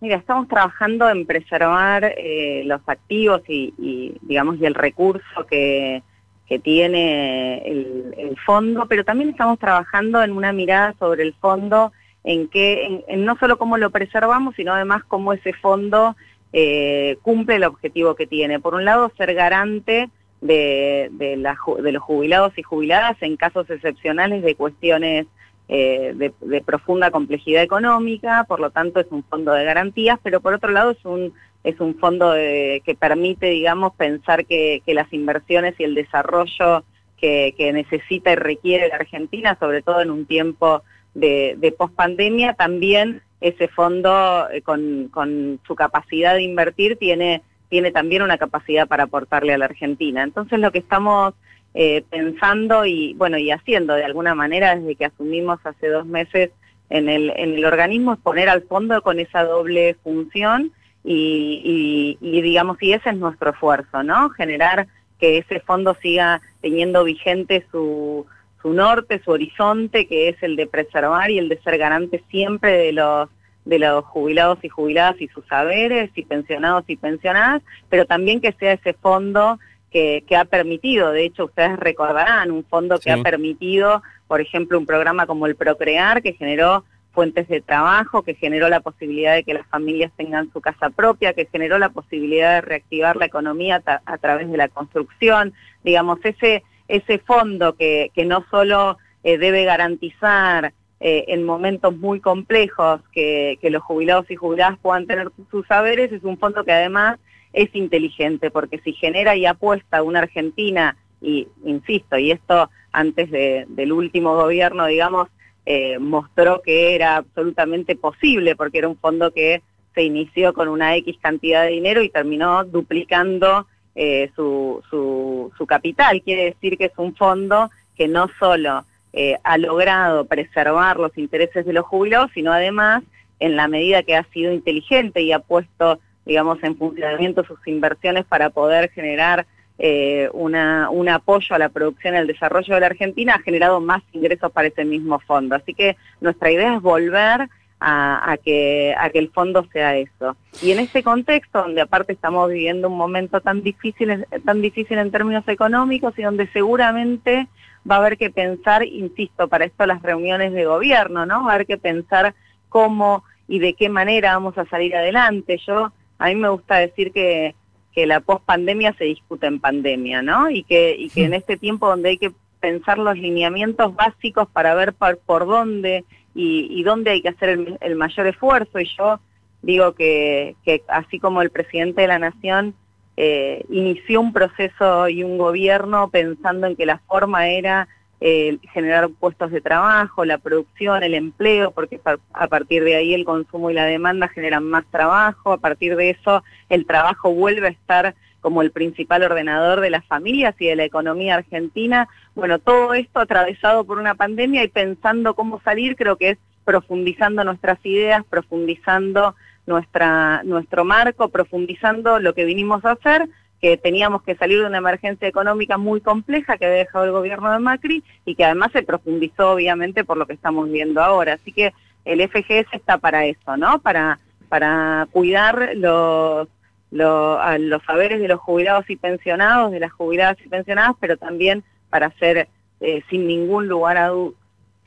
Mira, 0.00 0.16
estamos 0.16 0.48
trabajando 0.48 1.08
en 1.08 1.24
preservar 1.24 2.04
eh, 2.04 2.62
los 2.66 2.80
activos 2.86 3.40
y, 3.48 4.14
digamos, 4.22 4.58
y 4.60 4.66
el 4.66 4.74
recurso 4.74 5.46
que, 5.48 6.02
que 6.46 6.58
tiene 6.58 7.62
el, 7.66 8.36
fondo, 8.44 8.86
pero 8.86 9.04
también 9.04 9.30
estamos 9.30 9.58
trabajando 9.58 10.22
en 10.22 10.32
una 10.32 10.52
mirada 10.52 10.94
sobre 10.98 11.22
el 11.22 11.32
fondo 11.34 11.92
en 12.24 12.48
que, 12.48 13.02
en, 13.06 13.24
no 13.24 13.36
solo 13.38 13.56
cómo 13.56 13.78
lo 13.78 13.90
preservamos, 13.90 14.54
sino 14.56 14.74
además 14.74 15.02
cómo 15.08 15.32
ese 15.32 15.54
fondo 15.54 16.16
eh, 16.52 17.16
cumple 17.22 17.56
el 17.56 17.64
objetivo 17.64 18.14
que 18.14 18.26
tiene. 18.26 18.60
Por 18.60 18.74
un 18.74 18.84
lado, 18.84 19.10
ser 19.16 19.32
garante 19.32 20.10
de, 20.44 21.08
de, 21.12 21.36
los 21.36 22.02
jubilados 22.02 22.52
y 22.58 22.62
jubiladas 22.62 23.16
en 23.22 23.36
casos 23.36 23.68
excepcionales 23.70 24.42
de 24.42 24.54
cuestiones 24.54 25.26
eh, 25.68 26.12
de, 26.14 26.60
profunda 26.60 27.10
complejidad 27.10 27.62
económica, 27.62 28.44
por 28.46 28.60
lo 28.60 28.68
tanto 28.68 29.00
es 29.00 29.06
un 29.10 29.24
fondo 29.24 29.52
de 29.52 29.64
garantías, 29.64 30.18
pero 30.22 30.42
por 30.42 30.52
otro 30.52 30.70
lado 30.70 30.90
es 30.90 31.02
un, 31.06 31.32
es 31.64 31.80
un 31.80 31.94
fondo 31.94 32.34
que 32.34 32.96
permite, 32.98 33.46
digamos, 33.46 33.94
pensar 33.94 34.44
que, 34.44 34.82
las 34.86 35.10
inversiones 35.14 35.74
y 35.78 35.84
el 35.84 35.94
desarrollo 35.94 36.84
que, 37.16 37.54
necesita 37.72 38.32
y 38.32 38.36
requiere 38.36 38.88
la 38.88 38.96
Argentina, 38.96 39.56
sobre 39.58 39.80
todo 39.80 40.02
en 40.02 40.10
un 40.10 40.26
tiempo 40.26 40.82
de, 41.14 41.54
de 41.56 41.72
pospandemia, 41.72 42.52
también 42.52 43.22
ese 43.40 43.68
fondo 43.68 44.46
eh, 44.50 44.60
con 44.60 45.60
su 45.66 45.74
capacidad 45.74 46.34
de 46.34 46.42
invertir 46.42 46.98
tiene 46.98 47.42
tiene 47.74 47.90
también 47.90 48.22
una 48.22 48.38
capacidad 48.38 48.86
para 48.86 49.02
aportarle 49.02 49.52
a 49.52 49.58
la 49.58 49.64
Argentina. 49.64 50.22
Entonces 50.22 50.60
lo 50.60 50.70
que 50.70 50.78
estamos 50.78 51.34
eh, 51.74 52.04
pensando 52.08 52.86
y 52.86 53.14
bueno 53.14 53.36
y 53.36 53.50
haciendo 53.50 53.94
de 53.94 54.04
alguna 54.04 54.32
manera 54.36 54.76
desde 54.76 54.94
que 54.94 55.06
asumimos 55.06 55.58
hace 55.64 55.88
dos 55.88 56.06
meses 56.06 56.52
en 56.88 57.08
el, 57.08 57.32
en 57.34 57.54
el 57.54 57.64
organismo 57.64 58.12
es 58.12 58.20
poner 58.20 58.48
al 58.48 58.62
fondo 58.62 59.02
con 59.02 59.18
esa 59.18 59.42
doble 59.42 59.96
función 60.04 60.70
y, 61.02 62.16
y, 62.20 62.40
digamos 62.42 62.80
y 62.80 62.92
ese 62.92 63.10
es 63.10 63.16
nuestro 63.16 63.50
esfuerzo, 63.50 64.04
¿no? 64.04 64.30
Generar 64.30 64.86
que 65.18 65.38
ese 65.38 65.58
fondo 65.58 65.96
siga 66.00 66.40
teniendo 66.60 67.02
vigente 67.02 67.66
su, 67.72 68.24
su 68.62 68.72
norte, 68.72 69.20
su 69.24 69.32
horizonte, 69.32 70.06
que 70.06 70.28
es 70.28 70.40
el 70.44 70.54
de 70.54 70.68
preservar 70.68 71.28
y 71.32 71.40
el 71.40 71.48
de 71.48 71.60
ser 71.62 71.76
garante 71.76 72.22
siempre 72.30 72.70
de 72.70 72.92
los 72.92 73.28
de 73.64 73.78
los 73.78 74.04
jubilados 74.04 74.58
y 74.62 74.68
jubiladas 74.68 75.20
y 75.20 75.28
sus 75.28 75.46
saberes, 75.46 76.10
y 76.14 76.24
pensionados 76.24 76.84
y 76.86 76.96
pensionadas, 76.96 77.62
pero 77.88 78.04
también 78.04 78.40
que 78.40 78.52
sea 78.52 78.72
ese 78.72 78.92
fondo 78.92 79.58
que, 79.90 80.24
que 80.26 80.36
ha 80.36 80.44
permitido, 80.44 81.12
de 81.12 81.24
hecho 81.24 81.46
ustedes 81.46 81.78
recordarán, 81.78 82.50
un 82.50 82.64
fondo 82.64 82.98
que 82.98 83.10
ha 83.10 83.22
permitido, 83.22 84.02
por 84.26 84.40
ejemplo, 84.40 84.78
un 84.78 84.86
programa 84.86 85.26
como 85.26 85.46
el 85.46 85.56
Procrear, 85.56 86.22
que 86.22 86.32
generó 86.32 86.84
fuentes 87.14 87.48
de 87.48 87.60
trabajo, 87.60 88.22
que 88.22 88.34
generó 88.34 88.68
la 88.68 88.80
posibilidad 88.80 89.34
de 89.34 89.44
que 89.44 89.54
las 89.54 89.66
familias 89.68 90.12
tengan 90.16 90.52
su 90.52 90.60
casa 90.60 90.90
propia, 90.90 91.32
que 91.32 91.46
generó 91.46 91.78
la 91.78 91.88
posibilidad 91.88 92.56
de 92.56 92.60
reactivar 92.60 93.16
la 93.16 93.26
economía 93.26 93.82
a 94.04 94.18
través 94.18 94.50
de 94.50 94.56
la 94.56 94.68
construcción, 94.68 95.54
digamos, 95.84 96.18
ese, 96.24 96.64
ese 96.88 97.18
fondo 97.18 97.76
que, 97.76 98.10
que 98.14 98.24
no 98.24 98.44
solo 98.50 98.98
eh, 99.22 99.38
debe 99.38 99.64
garantizar 99.64 100.74
eh, 101.06 101.26
en 101.34 101.44
momentos 101.44 101.94
muy 101.94 102.18
complejos 102.18 103.02
que, 103.12 103.58
los 103.64 103.82
jubilados 103.82 104.30
y 104.30 104.36
jubiladas 104.36 104.78
puedan 104.80 105.06
tener 105.06 105.30
sus 105.50 105.66
saberes, 105.66 106.10
es 106.10 106.24
un 106.24 106.38
fondo 106.38 106.64
que 106.64 106.72
además 106.72 107.18
es 107.52 107.68
inteligente, 107.74 108.50
porque 108.50 108.78
si 108.78 108.94
genera 108.94 109.36
y 109.36 109.44
apuesta 109.44 110.02
una 110.02 110.20
Argentina, 110.20 110.96
y 111.20 111.46
insisto, 111.62 112.16
y 112.16 112.30
esto 112.30 112.70
antes 112.90 113.30
del 113.30 113.92
último 113.92 114.34
gobierno, 114.34 114.86
digamos, 114.86 115.28
eh, 115.66 115.98
mostró 115.98 116.62
que 116.62 116.94
era 116.94 117.16
absolutamente 117.16 117.96
posible, 117.96 118.56
porque 118.56 118.78
era 118.78 118.88
un 118.88 118.96
fondo 118.96 119.30
que 119.30 119.60
se 119.94 120.04
inició 120.04 120.54
con 120.54 120.68
una 120.68 120.96
X 120.96 121.18
cantidad 121.20 121.64
de 121.64 121.72
dinero 121.72 122.02
y 122.02 122.08
terminó 122.08 122.64
duplicando 122.64 123.66
eh, 123.94 124.30
su, 124.34 124.82
su, 124.88 125.52
su 125.58 125.66
capital. 125.66 126.22
Quiere 126.22 126.44
decir 126.44 126.78
que 126.78 126.86
es 126.86 126.96
un 126.96 127.14
fondo 127.14 127.70
que 127.94 128.08
no 128.08 128.30
solo 128.38 128.86
eh, 129.16 129.38
ha 129.44 129.58
logrado 129.58 130.24
preservar 130.24 130.98
los 130.98 131.16
intereses 131.16 131.64
de 131.64 131.72
los 131.72 131.86
jubilados, 131.86 132.32
sino 132.34 132.52
además, 132.52 133.04
en 133.38 133.54
la 133.54 133.68
medida 133.68 134.02
que 134.02 134.16
ha 134.16 134.24
sido 134.32 134.52
inteligente 134.52 135.22
y 135.22 135.30
ha 135.30 135.38
puesto, 135.38 136.00
digamos, 136.26 136.62
en 136.64 136.76
funcionamiento 136.76 137.44
sus 137.44 137.64
inversiones 137.66 138.24
para 138.24 138.50
poder 138.50 138.90
generar 138.90 139.46
eh, 139.78 140.28
una, 140.32 140.90
un 140.90 141.08
apoyo 141.08 141.54
a 141.54 141.58
la 141.58 141.68
producción 141.68 142.14
y 142.14 142.18
al 142.18 142.26
desarrollo 142.26 142.74
de 142.74 142.80
la 142.80 142.86
Argentina, 142.86 143.34
ha 143.34 143.42
generado 143.42 143.80
más 143.80 144.02
ingresos 144.12 144.50
para 144.50 144.66
ese 144.66 144.84
mismo 144.84 145.20
fondo. 145.20 145.54
Así 145.54 145.74
que 145.74 145.96
nuestra 146.20 146.50
idea 146.50 146.74
es 146.74 146.82
volver 146.82 147.48
a, 147.80 148.36
que, 148.42 148.94
el 149.14 149.30
fondo 149.30 149.66
sea 149.72 149.96
eso. 149.96 150.36
Y 150.62 150.72
en 150.72 150.80
este 150.80 151.02
contexto, 151.02 151.62
donde 151.62 151.82
aparte 151.82 152.14
estamos 152.14 152.50
viviendo 152.50 152.88
un 152.88 152.96
momento 152.96 153.40
tan 153.40 153.62
difícil, 153.62 154.26
tan 154.44 154.62
difícil 154.62 154.98
en 154.98 155.10
términos 155.10 155.46
económicos 155.46 156.18
y 156.18 156.22
donde 156.22 156.46
seguramente 156.48 157.46
va 157.88 157.96
a 157.96 157.98
haber 157.98 158.16
que 158.16 158.30
pensar, 158.30 158.84
insisto, 158.84 159.48
para 159.48 159.64
esto 159.64 159.86
las 159.86 160.02
reuniones 160.02 160.52
de 160.52 160.64
gobierno, 160.64 161.26
¿no? 161.26 161.44
Va 161.44 161.52
a 161.52 161.54
haber 161.54 161.66
que 161.66 161.78
pensar 161.78 162.34
cómo 162.68 163.24
y 163.46 163.58
de 163.58 163.74
qué 163.74 163.88
manera 163.88 164.34
vamos 164.34 164.56
a 164.58 164.64
salir 164.66 164.96
adelante. 164.96 165.60
Yo, 165.66 165.92
a 166.18 166.26
mí 166.26 166.34
me 166.34 166.48
gusta 166.48 166.76
decir 166.76 167.12
que, 167.12 167.54
que 167.92 168.06
la 168.06 168.20
pospandemia 168.20 168.94
se 168.94 169.04
discute 169.04 169.46
en 169.46 169.60
pandemia, 169.60 170.22
¿no? 170.22 170.50
Y 170.50 170.64
que, 170.64 170.96
y 170.98 171.10
que 171.10 171.24
en 171.24 171.34
este 171.34 171.56
tiempo 171.56 171.88
donde 171.88 172.10
hay 172.10 172.18
que 172.18 172.32
pensar 172.60 172.98
los 172.98 173.16
lineamientos 173.18 173.94
básicos 173.94 174.48
para 174.48 174.74
ver 174.74 174.94
por, 174.94 175.18
por 175.18 175.46
dónde 175.46 176.04
y, 176.34 176.66
y, 176.70 176.82
dónde 176.82 177.10
hay 177.10 177.22
que 177.22 177.28
hacer 177.28 177.50
el, 177.50 177.78
el, 177.80 177.94
mayor 177.94 178.26
esfuerzo. 178.26 178.80
Y 178.80 178.88
yo 178.96 179.20
digo 179.60 179.92
que, 179.92 180.56
que 180.64 180.82
así 180.88 181.20
como 181.20 181.42
el 181.42 181.50
presidente 181.50 182.00
de 182.00 182.08
la 182.08 182.18
Nación 182.18 182.74
eh, 183.16 183.64
inició 183.70 184.20
un 184.20 184.32
proceso 184.32 185.08
y 185.08 185.22
un 185.22 185.38
gobierno 185.38 186.10
pensando 186.10 186.66
en 186.66 186.76
que 186.76 186.86
la 186.86 186.98
forma 186.98 187.48
era 187.48 187.88
eh, 188.20 188.58
generar 188.72 189.10
puestos 189.10 189.50
de 189.50 189.60
trabajo, 189.60 190.24
la 190.24 190.38
producción, 190.38 191.02
el 191.02 191.14
empleo, 191.14 191.72
porque 191.72 192.00
a 192.32 192.46
partir 192.48 192.82
de 192.82 192.96
ahí 192.96 193.12
el 193.12 193.24
consumo 193.24 193.70
y 193.70 193.74
la 193.74 193.84
demanda 193.84 194.28
generan 194.28 194.64
más 194.64 194.84
trabajo, 194.90 195.52
a 195.52 195.58
partir 195.58 195.94
de 195.96 196.10
eso 196.10 196.42
el 196.68 196.86
trabajo 196.86 197.32
vuelve 197.34 197.66
a 197.66 197.70
estar 197.70 198.14
como 198.40 198.62
el 198.62 198.70
principal 198.70 199.22
ordenador 199.22 199.80
de 199.80 199.90
las 199.90 200.04
familias 200.06 200.54
y 200.58 200.66
de 200.66 200.76
la 200.76 200.84
economía 200.84 201.36
argentina. 201.36 202.08
Bueno, 202.34 202.58
todo 202.58 202.94
esto 202.94 203.20
atravesado 203.20 203.84
por 203.84 203.98
una 203.98 204.14
pandemia 204.14 204.64
y 204.64 204.68
pensando 204.68 205.34
cómo 205.34 205.60
salir, 205.62 205.96
creo 205.96 206.16
que 206.16 206.30
es 206.30 206.38
profundizando 206.64 207.44
nuestras 207.44 207.78
ideas, 207.84 208.24
profundizando 208.28 209.34
nuestra, 209.66 210.42
nuestro 210.44 210.84
marco, 210.84 211.28
profundizando 211.28 212.18
lo 212.18 212.34
que 212.34 212.44
vinimos 212.44 212.84
a 212.84 212.92
hacer, 212.92 213.28
que 213.60 213.76
teníamos 213.76 214.22
que 214.22 214.34
salir 214.34 214.60
de 214.60 214.66
una 214.66 214.78
emergencia 214.78 215.26
económica 215.26 215.78
muy 215.78 216.00
compleja 216.00 216.58
que 216.58 216.66
había 216.66 216.78
dejado 216.78 217.06
el 217.06 217.12
gobierno 217.12 217.50
de 217.50 217.58
Macri 217.60 218.04
y 218.26 218.34
que 218.34 218.44
además 218.44 218.72
se 218.72 218.82
profundizó 218.82 219.52
obviamente 219.52 220.04
por 220.04 220.18
lo 220.18 220.26
que 220.26 220.34
estamos 220.34 220.70
viendo 220.70 221.02
ahora. 221.02 221.34
Así 221.34 221.52
que 221.52 221.72
el 222.04 222.20
FGS 222.28 222.72
está 222.72 222.98
para 222.98 223.24
eso, 223.24 223.56
¿no? 223.56 223.78
Para, 223.78 224.18
para 224.50 225.08
cuidar 225.12 225.70
los, 225.76 226.46
los, 226.90 227.38
los 227.60 227.82
saberes 227.84 228.20
de 228.20 228.28
los 228.28 228.40
jubilados 228.40 228.88
y 228.90 228.96
pensionados, 228.96 229.72
de 229.72 229.80
las 229.80 229.92
jubiladas 229.92 230.36
y 230.44 230.48
pensionadas, 230.48 230.96
pero 231.00 231.16
también 231.16 231.64
para 231.88 232.08
hacer 232.08 232.48
eh, 232.80 233.02
sin 233.08 233.26
ningún 233.26 233.66
lugar 233.66 233.96
a, 233.96 234.12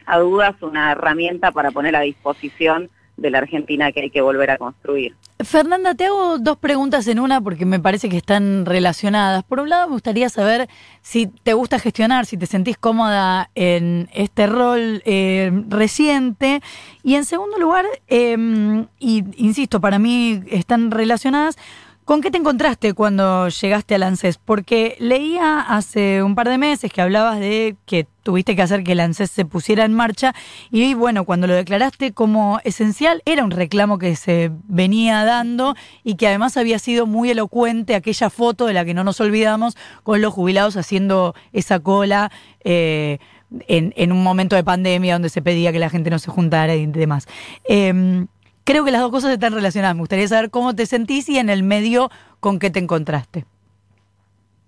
a 0.06 0.20
dudas 0.20 0.56
una 0.62 0.92
herramienta 0.92 1.52
para 1.52 1.72
poner 1.72 1.96
a 1.96 2.02
disposición 2.02 2.92
de 3.18 3.32
la 3.32 3.40
Argentina 3.40 3.92
que 3.92 4.02
hay 4.02 4.10
que 4.10 4.22
volver 4.22 4.52
a 4.52 4.58
construir. 4.58 5.16
Fernanda, 5.40 5.94
te 5.96 6.06
hago 6.06 6.38
dos 6.40 6.58
preguntas 6.58 7.08
en 7.08 7.20
una 7.20 7.42
porque 7.42 7.66
me 7.66 7.80
parece 7.80 8.10
que 8.10 8.18
están 8.18 8.66
relacionadas. 8.66 9.44
Por 9.44 9.60
un 9.60 9.70
lado, 9.70 9.88
me 9.88 9.94
gustaría 9.94 10.30
saber 10.30 10.68
si 11.02 11.28
te 11.28 11.54
gusta 11.54 11.80
gestionar, 11.80 12.26
si 12.26 12.38
te 12.38 12.46
sentís 12.46 12.78
cómoda 12.78 13.50
en 13.56 14.10
este 14.14 14.48
rol 14.48 15.02
eh, 15.06 15.52
reciente. 15.68 16.62
Y 17.04 17.16
en 17.16 17.26
segundo 17.26 17.58
lugar, 17.58 17.86
eh, 18.08 18.86
y 19.00 19.24
insisto, 19.38 19.82
para 19.82 20.00
mí 20.00 20.42
están 20.50 20.92
relacionadas, 20.92 21.58
¿Con 22.08 22.22
qué 22.22 22.32
te 22.32 22.38
encontraste 22.38 22.94
cuando 22.94 23.50
llegaste 23.50 23.96
al 23.96 24.04
ANSES? 24.04 24.38
Porque 24.38 24.96
leía 24.98 25.60
hace 25.60 26.24
un 26.24 26.36
par 26.36 26.48
de 26.48 26.58
meses 26.58 26.90
que 26.90 27.02
hablabas 27.02 27.38
de 27.38 27.76
que 27.86 28.08
tuviste 28.24 28.56
que 28.56 28.62
hacer 28.62 28.86
que 28.86 28.94
el 28.94 29.02
ANSES 29.02 29.30
se 29.30 29.44
pusiera 29.44 29.84
en 29.84 29.94
marcha 29.94 30.34
y 30.72 30.94
bueno, 30.94 31.26
cuando 31.26 31.48
lo 31.48 31.54
declaraste 31.54 32.14
como 32.14 32.62
esencial 32.64 33.22
era 33.26 33.44
un 33.44 33.52
reclamo 33.52 33.98
que 33.98 34.16
se 34.16 34.52
venía 34.70 35.26
dando 35.26 35.76
y 36.02 36.16
que 36.16 36.30
además 36.30 36.56
había 36.56 36.80
sido 36.80 37.08
muy 37.08 37.30
elocuente 37.30 37.94
aquella 37.94 38.30
foto 38.30 38.68
de 38.68 38.74
la 38.74 38.86
que 38.86 38.94
no 38.94 39.04
nos 39.04 39.20
olvidamos 39.20 39.76
con 40.04 40.22
los 40.22 40.34
jubilados 40.34 40.78
haciendo 40.78 41.36
esa 41.52 41.82
cola. 41.82 42.32
Eh, 42.64 43.20
en, 43.68 44.12
un 44.12 44.24
momento 44.24 44.56
de 44.56 44.64
pandemia 44.64 45.14
donde 45.14 45.30
se 45.30 45.42
pedía 45.42 45.72
que 45.72 45.80
la 45.80 45.90
gente 45.90 46.10
no 46.10 46.20
se 46.20 46.32
juntara 46.32 46.76
y 46.76 46.86
demás. 46.86 47.28
Em, 47.64 48.28
creo 48.68 48.84
que 48.84 48.92
las 48.92 49.00
dos 49.00 49.12
cosas 49.12 49.32
están 49.32 49.54
relacionadas. 49.54 49.96
Me 49.96 50.02
gustaría 50.02 50.28
saber 50.28 50.50
cómo 50.50 50.76
te 50.76 50.86
sentís 50.86 51.30
y 51.30 51.40
en 51.40 51.50
el 51.50 51.64
medio 51.64 52.12
con 52.42 52.60
qué 52.60 52.70
te 52.70 52.80
encontraste. 52.80 53.46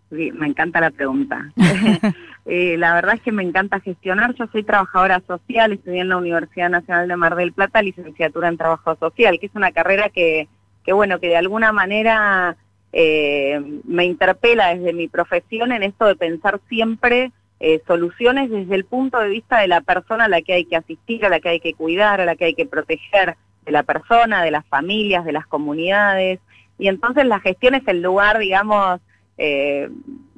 Sí, 0.10 0.32
me 0.32 0.48
encanta 0.48 0.80
la 0.80 0.90
pregunta. 0.90 1.52
Eh, 2.46 2.78
la 2.78 2.96
verdad 2.96 3.14
es 3.14 3.22
que 3.22 3.32
me 3.32 3.44
encanta 3.44 3.80
gestionar. 3.80 4.34
Yo 4.34 4.48
soy 4.48 4.64
trabajadora 4.64 5.22
social, 5.28 5.72
estudié 5.72 6.00
en 6.00 6.10
la 6.10 6.18
Universidad 6.18 6.70
Nacional 6.70 7.08
de 7.08 7.16
Mar 7.16 7.36
del 7.36 7.54
Plata 7.54 7.84
licenciatura 7.84 8.48
en 8.48 8.58
Trabajo 8.58 8.96
Social, 8.96 9.38
que 9.40 9.46
es 9.46 9.52
una 9.54 9.72
carrera 9.72 10.10
que, 10.10 10.48
que 10.84 10.92
bueno, 10.92 11.20
que 11.20 11.28
de 11.28 11.38
alguna 11.38 11.72
manera 11.74 12.58
eh, 12.92 13.62
me 13.84 14.06
interpela 14.06 14.74
desde 14.74 14.94
mi 14.94 15.08
profesión 15.08 15.72
en 15.74 15.84
esto 15.84 16.06
de 16.08 16.16
pensar 16.16 16.60
siempre 16.70 17.32
eh, 17.60 17.84
soluciones 17.86 18.50
desde 18.50 18.74
el 18.74 18.86
punto 18.86 19.20
de 19.20 19.30
vista 19.30 19.60
de 19.60 19.68
la 19.68 19.82
persona 19.82 20.26
a 20.26 20.30
la 20.30 20.42
que 20.42 20.54
hay 20.54 20.66
que 20.66 20.78
asistir, 20.78 21.26
a 21.28 21.30
la 21.30 21.42
que 21.42 21.50
hay 21.50 21.60
que 21.60 21.76
cuidar, 21.76 22.20
a 22.20 22.26
la 22.26 22.36
que 22.36 22.46
hay 22.46 22.56
que 22.56 22.66
proteger 22.66 23.36
de 23.70 23.74
la 23.74 23.84
persona, 23.84 24.44
de 24.44 24.50
las 24.50 24.66
familias, 24.66 25.24
de 25.26 25.32
las 25.32 25.46
comunidades. 25.46 26.40
Y 26.80 26.88
entonces 26.88 27.26
la 27.26 27.40
gestión 27.40 27.76
es 27.76 27.88
el 27.88 28.02
lugar, 28.02 28.40
digamos, 28.40 29.00
eh, 29.38 29.90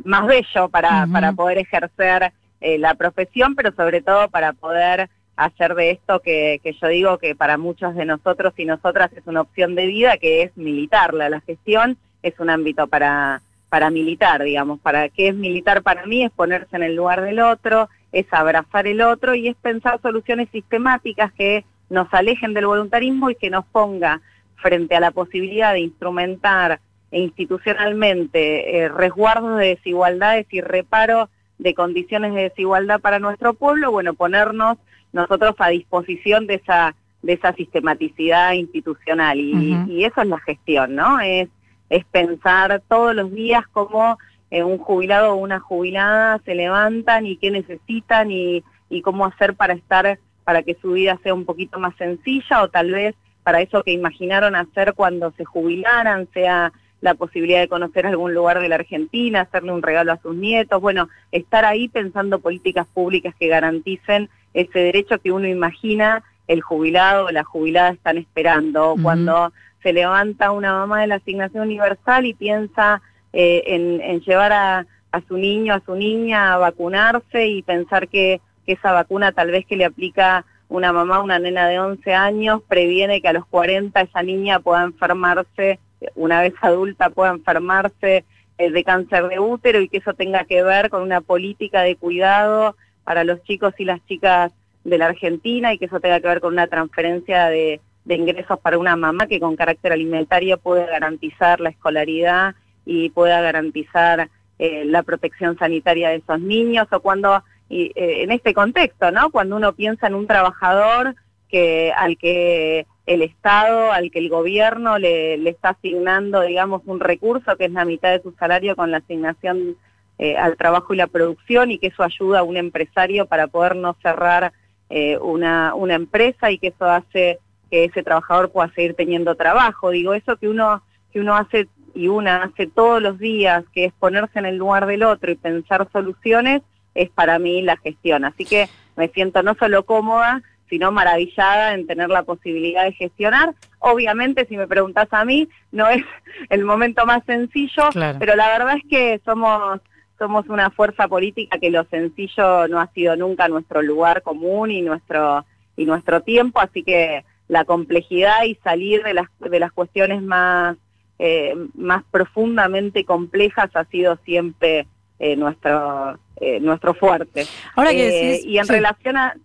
más 0.03 0.27
bello 0.27 0.67
para, 0.67 1.07
para 1.07 1.31
poder 1.31 1.57
ejercer 1.57 2.33
eh, 2.59 2.77
la 2.77 2.93
profesión, 2.95 3.55
pero 3.55 3.71
sobre 3.71 4.01
todo 4.01 4.27
para 4.27 4.51
poder 4.51 5.09
hacer 5.37 5.75
de 5.75 5.91
esto 5.91 6.19
que, 6.19 6.59
que, 6.61 6.73
yo 6.73 6.87
digo 6.89 7.17
que 7.19 7.33
para 7.33 7.57
muchos 7.57 7.95
de 7.95 8.03
nosotros 8.03 8.53
y 8.57 8.65
nosotras 8.65 9.11
es 9.15 9.25
una 9.25 9.41
opción 9.41 9.75
de 9.75 9.85
vida, 9.85 10.17
que 10.17 10.43
es 10.43 10.57
militarla. 10.57 11.29
La 11.29 11.39
gestión 11.39 11.97
es 12.21 12.37
un 12.37 12.49
ámbito 12.49 12.87
para, 12.87 13.41
para 13.69 13.89
militar, 13.91 14.43
digamos. 14.43 14.81
Para 14.81 15.07
qué 15.07 15.29
es 15.29 15.35
militar 15.35 15.83
para 15.83 16.05
mí 16.05 16.25
es 16.25 16.31
ponerse 16.31 16.75
en 16.75 16.83
el 16.83 16.95
lugar 16.97 17.21
del 17.21 17.39
otro, 17.39 17.87
es 18.11 18.25
abrazar 18.31 18.87
el 18.87 18.99
otro 18.99 19.35
y 19.35 19.47
es 19.47 19.55
pensar 19.55 20.01
soluciones 20.01 20.49
sistemáticas 20.51 21.31
que 21.31 21.63
nos 21.91 22.11
alejen 22.13 22.53
del 22.53 22.67
voluntarismo 22.67 23.29
y 23.29 23.35
que 23.35 23.49
nos 23.49 23.65
ponga 23.65 24.21
frente 24.55 24.95
a 24.95 25.01
la 25.01 25.11
posibilidad 25.11 25.73
de 25.73 25.81
instrumentar 25.81 26.79
institucionalmente 27.11 28.77
eh, 28.77 28.87
resguardos 28.87 29.59
de 29.59 29.75
desigualdades 29.75 30.47
y 30.51 30.61
reparo 30.61 31.29
de 31.57 31.73
condiciones 31.73 32.33
de 32.33 32.43
desigualdad 32.43 33.01
para 33.01 33.19
nuestro 33.19 33.53
pueblo, 33.53 33.91
bueno, 33.91 34.13
ponernos 34.13 34.77
nosotros 35.11 35.55
a 35.59 35.67
disposición 35.67 36.47
de 36.47 36.55
esa 36.55 36.95
de 37.21 37.33
esa 37.33 37.53
sistematicidad 37.53 38.53
institucional 38.53 39.39
y, 39.39 40.03
eso 40.03 40.21
es 40.21 40.27
la 40.27 40.39
gestión, 40.39 40.95
¿no? 40.95 41.19
Es 41.19 41.49
es 41.89 42.05
pensar 42.05 42.81
todos 42.87 43.13
los 43.13 43.31
días 43.31 43.63
cómo 43.73 44.17
eh, 44.49 44.63
un 44.63 44.77
jubilado 44.77 45.33
o 45.33 45.35
una 45.35 45.59
jubilada 45.59 46.39
se 46.45 46.55
levantan 46.55 47.25
y 47.25 47.35
qué 47.35 47.51
necesitan 47.51 48.31
y, 48.31 48.63
y 48.89 49.01
cómo 49.01 49.25
hacer 49.25 49.55
para 49.55 49.73
estar 49.73 50.17
para 50.43 50.63
que 50.63 50.75
su 50.81 50.93
vida 50.93 51.19
sea 51.23 51.33
un 51.33 51.45
poquito 51.45 51.79
más 51.79 51.95
sencilla 51.97 52.63
o 52.63 52.69
tal 52.69 52.91
vez 52.91 53.15
para 53.43 53.61
eso 53.61 53.83
que 53.83 53.91
imaginaron 53.91 54.55
hacer 54.55 54.93
cuando 54.93 55.31
se 55.31 55.45
jubilaran, 55.45 56.27
sea 56.33 56.71
la 57.01 57.15
posibilidad 57.15 57.59
de 57.59 57.67
conocer 57.67 58.05
algún 58.05 58.33
lugar 58.33 58.59
de 58.59 58.69
la 58.69 58.75
Argentina, 58.75 59.41
hacerle 59.41 59.71
un 59.71 59.81
regalo 59.81 60.11
a 60.11 60.21
sus 60.21 60.35
nietos, 60.35 60.79
bueno, 60.79 61.09
estar 61.31 61.65
ahí 61.65 61.87
pensando 61.87 62.39
políticas 62.39 62.85
públicas 62.87 63.33
que 63.39 63.47
garanticen 63.47 64.29
ese 64.53 64.79
derecho 64.79 65.19
que 65.19 65.31
uno 65.31 65.47
imagina 65.47 66.23
el 66.47 66.61
jubilado 66.61 67.25
o 67.25 67.31
la 67.31 67.43
jubilada 67.43 67.89
están 67.89 68.17
esperando. 68.17 68.95
Cuando 69.01 69.51
se 69.81 69.93
levanta 69.93 70.51
una 70.51 70.73
mamá 70.73 71.01
de 71.01 71.07
la 71.07 71.15
asignación 71.15 71.63
universal 71.63 72.25
y 72.25 72.33
piensa 72.33 73.01
eh, 73.33 73.63
en, 73.65 74.19
llevar 74.21 74.53
a, 74.53 74.85
a 75.11 75.21
su 75.27 75.37
niño, 75.37 75.73
a 75.73 75.81
su 75.83 75.95
niña 75.95 76.53
a 76.53 76.57
vacunarse 76.57 77.47
y 77.47 77.63
pensar 77.63 78.09
que 78.09 78.41
que 78.65 78.73
esa 78.73 78.91
vacuna 78.91 79.31
tal 79.31 79.51
vez 79.51 79.65
que 79.65 79.75
le 79.75 79.85
aplica 79.85 80.45
una 80.69 80.93
mamá 80.93 81.19
una 81.19 81.37
nena 81.37 81.67
de 81.67 81.79
11 81.79 82.13
años 82.13 82.61
previene 82.67 83.21
que 83.21 83.27
a 83.27 83.33
los 83.33 83.45
40 83.47 83.99
esa 83.99 84.23
niña 84.23 84.59
pueda 84.59 84.83
enfermarse, 84.83 85.79
una 86.15 86.41
vez 86.41 86.53
adulta 86.61 87.09
pueda 87.09 87.31
enfermarse 87.31 88.23
eh, 88.57 88.71
de 88.71 88.83
cáncer 88.83 89.27
de 89.27 89.39
útero 89.39 89.81
y 89.81 89.89
que 89.89 89.97
eso 89.97 90.13
tenga 90.13 90.45
que 90.45 90.63
ver 90.63 90.89
con 90.89 91.01
una 91.01 91.19
política 91.21 91.81
de 91.81 91.95
cuidado 91.95 92.75
para 93.03 93.23
los 93.23 93.43
chicos 93.43 93.73
y 93.79 93.85
las 93.85 94.05
chicas 94.05 94.53
de 94.83 94.97
la 94.97 95.07
Argentina 95.07 95.73
y 95.73 95.77
que 95.77 95.85
eso 95.85 95.99
tenga 95.99 96.19
que 96.19 96.27
ver 96.27 96.41
con 96.41 96.53
una 96.53 96.67
transferencia 96.67 97.47
de, 97.47 97.81
ingresos 98.07 98.59
para 98.59 98.77
una 98.77 98.95
mamá 98.95 99.27
que 99.27 99.39
con 99.39 99.55
carácter 99.55 99.91
alimentario 99.91 100.57
puede 100.57 100.85
garantizar 100.85 101.59
la 101.59 101.69
escolaridad 101.69 102.55
y 102.85 103.09
pueda 103.09 103.41
garantizar 103.41 104.29
eh, 104.59 104.85
la 104.85 105.03
protección 105.03 105.57
sanitaria 105.57 106.09
de 106.09 106.15
esos 106.17 106.39
niños 106.39 106.87
o 106.91 106.99
cuando 106.99 107.43
y, 107.71 107.93
eh, 107.95 108.23
en 108.23 108.31
este 108.31 108.53
contexto, 108.53 109.11
¿no? 109.11 109.31
Cuando 109.31 109.55
uno 109.55 109.73
piensa 109.73 110.07
en 110.07 110.15
un 110.15 110.27
trabajador 110.27 111.15
que 111.47 111.93
al 111.95 112.17
que 112.17 112.85
el 113.05 113.21
Estado, 113.21 113.93
al 113.93 114.11
que 114.11 114.19
el 114.19 114.27
gobierno 114.27 114.97
le, 114.99 115.35
está 115.49 115.69
asignando, 115.69 116.41
digamos, 116.41 116.81
un 116.85 116.99
recurso 116.99 117.55
que 117.55 117.65
es 117.65 117.71
la 117.71 117.85
mitad 117.85 118.11
de 118.11 118.21
su 118.21 118.33
salario 118.33 118.75
con 118.75 118.91
la 118.91 118.97
asignación 118.97 119.77
eh, 120.19 120.35
al 120.35 120.57
trabajo 120.57 120.93
y 120.93 120.97
la 120.97 121.07
producción 121.07 121.71
y 121.71 121.79
que 121.79 121.87
eso 121.87 122.03
ayuda 122.03 122.39
a 122.39 122.43
un 122.43 122.57
empresario 122.57 123.25
para 123.25 123.47
poder 123.47 123.77
no 123.77 123.95
cerrar 124.01 124.51
eh, 124.89 125.17
una, 125.17 125.73
una 125.73 125.95
empresa 125.95 126.51
y 126.51 126.57
que 126.57 126.67
eso 126.67 126.85
hace 126.85 127.39
que 127.69 127.85
ese 127.85 128.03
trabajador 128.03 128.51
pueda 128.51 128.69
seguir 128.73 128.95
teniendo 128.95 129.35
trabajo. 129.35 129.91
Digo, 129.91 130.13
eso 130.13 130.35
que 130.35 130.49
uno, 130.49 130.83
que 131.13 131.21
uno 131.21 131.37
hace 131.37 131.69
y 131.93 132.09
una 132.09 132.43
hace 132.43 132.67
todos 132.67 133.01
los 133.01 133.17
días, 133.17 133.63
que 133.73 133.85
es 133.85 133.93
ponerse 133.93 134.39
en 134.39 134.45
el 134.45 134.57
lugar 134.57 134.85
del 134.85 135.03
otro 135.03 135.31
y 135.31 135.35
pensar 135.35 135.87
soluciones, 135.91 136.61
es 136.95 137.09
para 137.09 137.39
mí 137.39 137.61
la 137.61 137.77
gestión. 137.77 138.25
Así 138.25 138.45
que 138.45 138.69
me 138.95 139.07
siento 139.09 139.43
no 139.43 139.55
solo 139.55 139.85
cómoda, 139.85 140.41
sino 140.69 140.91
maravillada 140.91 141.73
en 141.73 141.85
tener 141.85 142.09
la 142.09 142.23
posibilidad 142.23 142.85
de 142.85 142.93
gestionar. 142.93 143.53
Obviamente, 143.79 144.45
si 144.47 144.55
me 144.55 144.67
preguntas 144.67 145.07
a 145.11 145.25
mí, 145.25 145.49
no 145.71 145.87
es 145.89 146.03
el 146.49 146.63
momento 146.63 147.05
más 147.05 147.23
sencillo, 147.25 147.89
pero 148.17 148.35
la 148.35 148.47
verdad 148.57 148.77
es 148.77 148.83
que 148.89 149.21
somos 149.25 149.81
somos 150.17 150.47
una 150.49 150.69
fuerza 150.69 151.07
política 151.07 151.57
que 151.57 151.71
lo 151.71 151.83
sencillo 151.85 152.67
no 152.67 152.79
ha 152.79 152.85
sido 152.93 153.15
nunca 153.15 153.47
nuestro 153.47 153.81
lugar 153.81 154.21
común 154.21 154.69
y 154.69 154.83
nuestro 154.83 155.43
y 155.75 155.85
nuestro 155.85 156.21
tiempo, 156.21 156.59
así 156.59 156.83
que 156.83 157.25
la 157.47 157.65
complejidad 157.65 158.43
y 158.43 158.53
salir 158.63 159.01
de 159.03 159.15
las 159.15 159.25
de 159.39 159.59
las 159.59 159.71
cuestiones 159.71 160.21
más 160.21 160.77
eh, 161.17 161.55
más 161.73 162.03
profundamente 162.11 163.03
complejas 163.03 163.71
ha 163.73 163.85
sido 163.85 164.17
siempre 164.23 164.85
eh, 165.23 165.35
nuestro, 165.35 166.17
eh, 166.37 166.59
nuestro 166.59 166.95
fuerte. 166.95 167.45
Ahora 167.75 167.91
que 167.91 168.41
y 168.43 168.57
en 168.57 168.67
relación 168.67 169.17
a... 169.17 169.35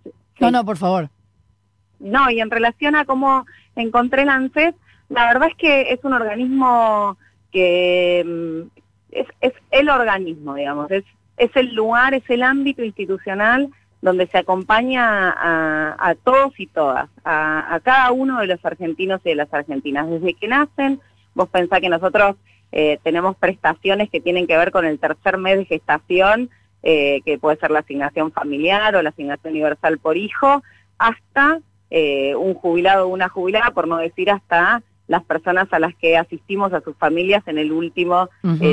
No, 0.40 0.50
no, 0.50 0.64
por 0.64 0.78
favor. 0.78 1.11
No, 1.99 2.30
y 2.30 2.40
en 2.40 2.50
relación 2.50 2.97
a 2.97 3.04
cómo 3.04 3.45
encontré 3.75 4.23
el 4.23 4.30
ANSES, 4.30 4.75
la 5.11 5.26
verdad 5.26 5.50
es 5.50 5.56
que 5.56 5.92
es 5.92 6.00
un 6.02 6.14
organismo 6.14 7.18
que 7.52 8.25
mm, 8.26 8.80
es, 9.11 9.26
es 9.42 9.52
el 9.71 9.90
organismo, 9.90 10.54
digamos, 10.54 10.90
es, 10.90 11.04
es 11.37 11.50
el 11.54 11.75
lugar, 11.75 12.14
es 12.14 12.25
el 12.30 12.42
ámbito 12.42 12.83
institucional 12.83 13.68
donde 14.00 14.28
se 14.28 14.38
acompaña 14.38 15.35
a, 15.37 16.14
todos 16.25 16.59
y 16.59 16.68
todas, 16.68 17.11
a, 17.23 17.80
cada 17.83 18.12
uno 18.12 18.40
de 18.40 18.47
los 18.47 18.64
argentinos 18.64 19.21
y 19.25 19.30
de 19.30 19.35
las 19.35 19.52
argentinas. 19.52 20.09
Desde 20.09 20.33
que 20.33 20.49
nacen, 20.49 21.00
vos 21.35 21.50
pensás 21.50 21.80
que 21.80 21.90
nosotros 21.90 22.37
eh, 22.73 22.99
tenemos 23.03 23.37
prestaciones 23.37 24.11
que 24.11 24.21
tienen 24.21 24.47
que 24.47 24.57
ver 24.57 24.71
con 24.71 24.85
el 24.85 24.99
tercer 24.99 25.39
mes 25.39 25.59
de 25.59 25.65
gestación, 25.65 26.51
eh, 26.83 27.23
que 27.25 27.39
puede 27.39 27.57
ser 27.57 27.71
la 27.71 27.81
asignación 27.81 28.33
familiar 28.33 28.95
o 28.95 29.03
la 29.03 29.11
asignación 29.11 29.53
universal 29.53 29.99
por 29.99 30.17
hijo, 30.17 30.63
hasta 30.99 31.61
eh, 31.91 32.35
un 32.35 32.55
jubilado 32.55 33.07
o 33.07 33.09
una 33.09 33.29
jubilada, 33.29 33.71
por 33.71 33.89
no 33.89 33.99
decir 33.99 34.31
hasta 34.31 34.83
las 35.09 35.23
personas 35.25 35.69
a 35.73 35.79
las 35.79 35.95
que 35.95 36.17
asistimos 36.17 36.73
a 36.73 36.81
sus 36.81 36.97
familias 36.97 37.47
en 37.47 37.59
el 37.59 37.71
último 37.71 38.29